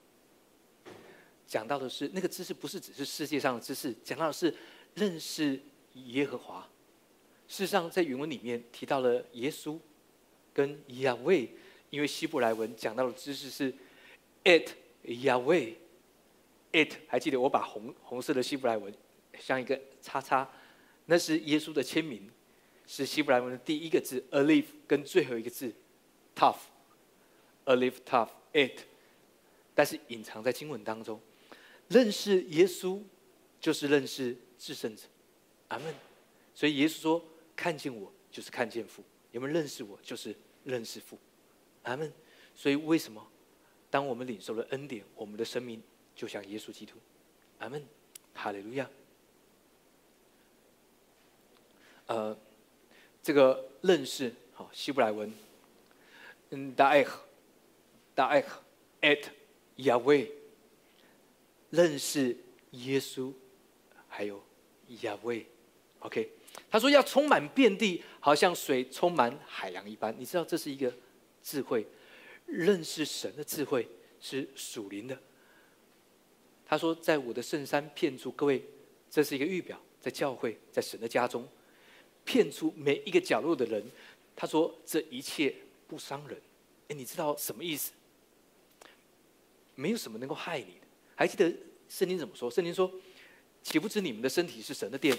[1.47, 4.53] 讲到的是那个知识，不是只是世界上的知识，讲到的是
[4.95, 5.61] 认识
[5.95, 6.69] 耶和华。
[7.47, 9.79] 事实上，在原文里面提到了耶稣
[10.53, 11.49] 跟亚威，
[11.91, 13.73] 因为希伯来文讲到的知识是
[14.43, 14.71] it
[15.23, 15.77] 亚威
[16.73, 18.93] it，还记得我把红红色的希伯来文
[19.41, 20.49] 像一个叉叉，
[21.07, 22.31] 那是耶稣的签名，
[22.87, 25.73] 是希伯来文的第一个字 alif 跟最后一个字
[26.37, 26.59] tough
[27.65, 28.81] alif tough it，
[29.75, 31.21] 但是隐藏在经文当中。
[31.89, 33.03] 认识耶稣，
[33.61, 35.03] 就是认识至圣者，
[35.67, 35.93] 阿门。
[36.55, 37.25] 所以耶稣说
[37.57, 39.03] ：“看见我，就是看见父。
[39.33, 41.19] 有没有认识我，就是认识父，
[41.83, 42.13] 阿门。”
[42.55, 43.27] 所以为什么，
[43.89, 45.83] 当我们领受了恩典，我们的生命
[46.15, 46.95] 就像耶稣基督，
[47.59, 47.85] 阿门，
[48.35, 48.89] 哈利路亚。
[52.11, 52.37] 呃，
[53.23, 55.33] 这个认识，好，希伯来文，
[56.51, 59.23] 嗯，daech，daech，et
[59.77, 60.29] Yahweh。
[61.71, 62.37] 认识
[62.73, 63.33] 耶稣，
[64.09, 64.43] 还有
[65.03, 65.47] 亚威
[66.01, 66.29] ，OK，
[66.69, 70.13] 他说要充满遍地，好像水充满海洋一般。
[70.19, 70.93] 你知道这是一个
[71.45, 71.87] 智慧，
[72.45, 73.87] 认识神的智慧
[74.21, 75.17] 是属灵的。
[76.67, 78.65] 他说，在我的圣山骗住各位，
[79.09, 81.49] 这是一个预表，在教会，在神的家中，
[82.25, 83.85] 骗出每一个角落的人。
[84.35, 85.55] 他说这一切
[85.87, 86.41] 不伤人。
[86.89, 87.93] 哎，你知道什么意思？
[89.75, 90.87] 没有什么能够害你的。
[91.15, 91.53] 还记得
[91.89, 92.51] 圣经怎么说？
[92.51, 92.91] 圣经说
[93.63, 95.17] ：“岂不知你们的身体是神的殿，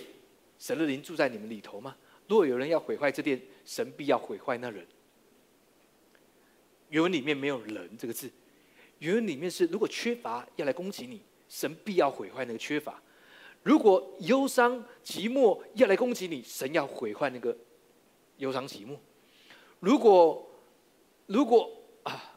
[0.59, 1.95] 神的灵住在你们里头吗？
[2.27, 4.85] 若有人要毁坏这殿，神必要毁坏那人。”
[6.89, 8.29] 原文里面没有“人”这个字，
[8.99, 12.93] 原文里面是：如果缺乏要来攻击你，神必要毁坏那个缺乏；
[13.63, 17.55] 如果忧伤寂寞要来攻击你，神要毁坏那个
[18.37, 18.95] 忧伤寂寞；
[19.79, 20.49] 如果
[21.27, 21.69] 如果
[22.03, 22.27] 啊。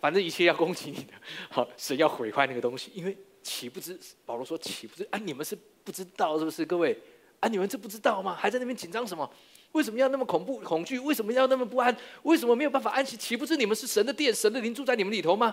[0.00, 1.12] 反正一切要攻击你的，
[1.50, 5.18] 好，神要毁坏那个东西，因为岂不知保罗说岂不知啊？
[5.18, 6.64] 你们是不知道是不是？
[6.64, 6.96] 各位
[7.40, 8.32] 啊，你们这不知道吗？
[8.32, 9.28] 还在那边紧张什么？
[9.72, 11.00] 为什么要那么恐怖恐惧？
[11.00, 11.94] 为什么要那么不安？
[12.22, 13.16] 为什么没有办法安息？
[13.16, 15.52] 岂不知你们是神的殿，神的灵住在你们里头吗？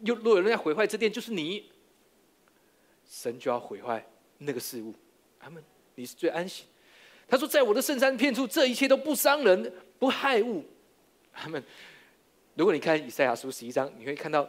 [0.00, 1.70] 有若有人要毁坏这殿，就是你，
[3.08, 4.06] 神就要毁坏
[4.44, 4.94] 那个事物。
[5.38, 5.62] 他们
[5.94, 6.64] 你是最安息。
[7.26, 10.64] 他说，在我的圣山片处，这一切都不伤人，不害物。
[11.32, 11.62] 他们。
[12.56, 14.48] 如果你看以赛亚书十一章，你会看到，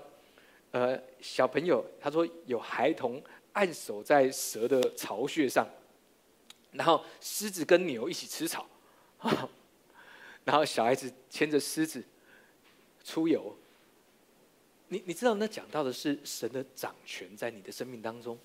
[0.69, 3.19] 呃，小朋友他说有孩童
[3.53, 5.67] 按守在蛇的巢穴上，
[6.71, 8.69] 然后狮子跟牛一起吃草，
[10.45, 12.03] 然后小孩子牵着狮子
[13.03, 13.57] 出游。
[14.89, 18.37] 你你知道那讲到的是神的掌权在你的生命当中，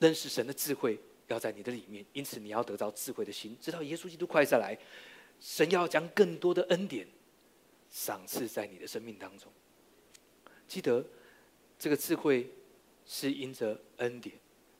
[0.00, 0.98] 认识神的智慧
[1.28, 4.76] 要在你的里面，因此你要得到智慧的心，知道耶稣基督快再来，
[5.38, 7.06] 神要将更多的恩典。
[7.92, 9.52] 赏赐在你的生命当中，
[10.68, 11.04] 记得
[11.76, 12.48] 这个智慧
[13.04, 14.36] 是因着恩典，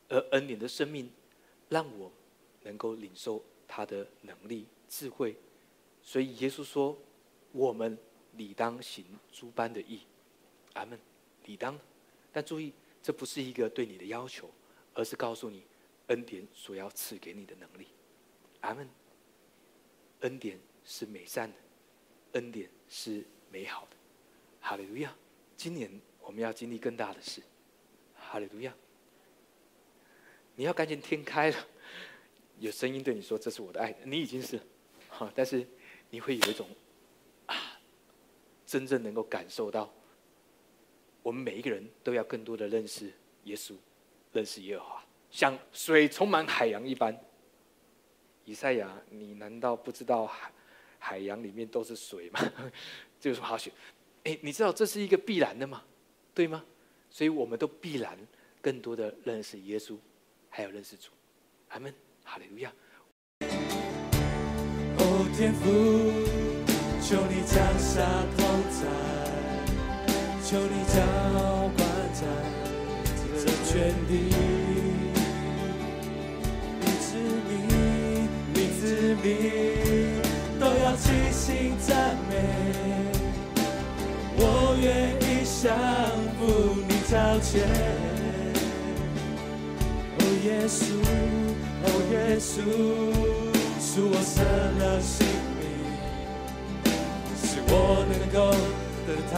[0.08, 1.10] 而恩典的生命
[1.68, 2.12] 让我
[2.62, 5.34] 能够领受他的能力、智慧。
[6.04, 6.96] 所以耶稣说
[7.50, 7.98] ：“我们
[8.36, 10.02] 理当行诸般的义。”
[10.74, 10.96] 阿门。
[11.46, 11.76] 理当，
[12.30, 14.48] 但注意，这不是一个对你的要求，
[15.00, 15.64] 而是告诉你
[16.08, 17.86] 恩典所要赐给你的能力。
[18.60, 18.86] 阿门。
[20.20, 21.56] 恩典是美善的，
[22.32, 22.68] 恩典。
[22.92, 23.96] 是美好的，
[24.60, 25.16] 哈利路亚！
[25.56, 25.88] 今年
[26.20, 27.40] 我们要经历更大的事，
[28.16, 28.74] 哈利路亚！
[30.56, 31.68] 你要赶紧天开了，
[32.58, 34.60] 有声音对你说：“这是我的爱。”你已经是，
[35.08, 35.64] 哈，但是
[36.10, 36.68] 你会有一种
[37.46, 37.80] 啊，
[38.66, 39.88] 真正能够感受到，
[41.22, 43.12] 我们每一个人都要更多的认识
[43.44, 43.76] 耶稣，
[44.32, 47.18] 认识耶和华，像水充满海洋一般。
[48.44, 50.50] 以赛亚，你难道不知道海？
[51.02, 52.38] 海洋里面都是水吗，
[53.18, 53.72] 这就是滑雪。
[54.24, 55.82] 哎，你知道这是一个必然的吗？
[56.34, 56.62] 对吗？
[57.08, 58.18] 所以我们都必然
[58.60, 59.96] 更多的认识耶稣，
[60.50, 61.08] 还有认识主。
[61.68, 62.70] 阿门，哈利路亚。
[64.98, 65.64] 哦，天父，
[67.00, 68.04] 求你降下
[68.36, 68.80] 同在，
[70.44, 71.00] 求你浇
[71.78, 71.80] 灌
[72.12, 72.20] 在
[73.40, 73.72] 这全
[74.06, 74.10] 地，
[76.80, 77.08] 你子
[77.48, 77.50] 民，
[78.54, 78.82] 你子
[79.22, 79.26] 民。
[81.02, 81.46] 齐心
[81.78, 82.32] 赞美，
[84.36, 84.42] 我
[84.82, 84.86] 愿
[85.22, 85.58] 意降
[86.36, 86.40] 服
[86.86, 87.50] 你脚前。
[90.44, 90.82] 耶稣，
[91.84, 92.52] 哦耶稣，
[93.80, 94.42] 是我舍
[94.80, 95.14] 了性
[95.56, 95.62] 命，
[97.36, 97.72] 使我
[98.10, 98.36] 能够
[99.06, 99.34] 得他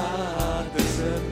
[0.73, 0.97] 的生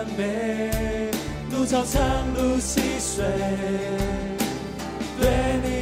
[0.00, 1.10] 你甘美，
[1.50, 2.00] 路长长
[2.34, 3.24] 路细碎，
[5.20, 5.28] 对
[5.62, 5.79] 你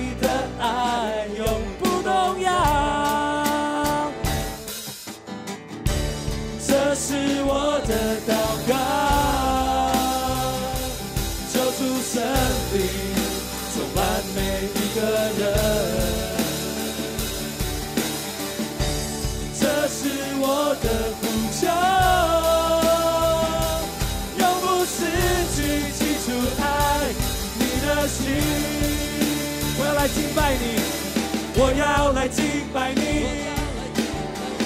[32.09, 32.43] 要来敬
[32.73, 33.03] 拜你。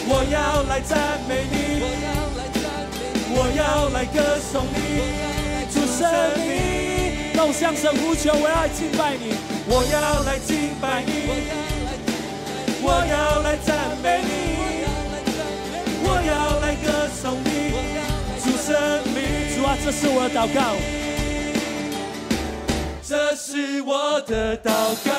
[0.06, 1.82] 我要来赞美你，
[3.34, 4.78] 我要来歌颂你，
[5.74, 6.06] 主生
[6.38, 9.34] 命，让我向神呼求，我要来敬拜你，
[9.66, 11.10] 我要来敬拜你，
[12.80, 14.30] 我要来赞美你，
[16.04, 17.74] 我要来歌颂你，
[18.38, 18.70] 主生
[19.12, 19.18] 命，
[19.56, 20.76] 主啊，这是我的祷告，
[23.04, 25.10] 这是我的祷告，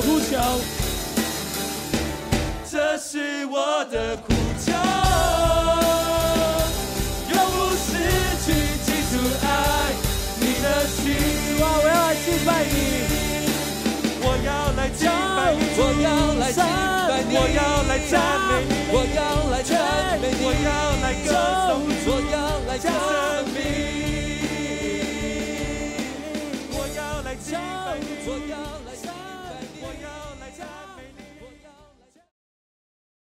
[0.00, 0.36] 的呼求，
[2.70, 4.32] 这是我的呼
[4.64, 4.72] 求，
[7.28, 7.88] 永不失
[8.44, 8.48] 去
[8.82, 9.46] 记住爱
[10.40, 11.04] 你的心。
[11.44, 12.72] 主啊，我要来敬拜你，
[14.22, 15.04] 我要来敬
[15.36, 18.12] 拜你，我要来敬拜你，我要来赞
[18.48, 19.18] 美你，我要
[19.50, 19.68] 来赞
[20.18, 20.68] 美你，我要
[21.02, 21.28] 来歌
[21.68, 22.34] 颂你，我要
[22.66, 22.96] 来将赞
[23.36, 23.99] 生命。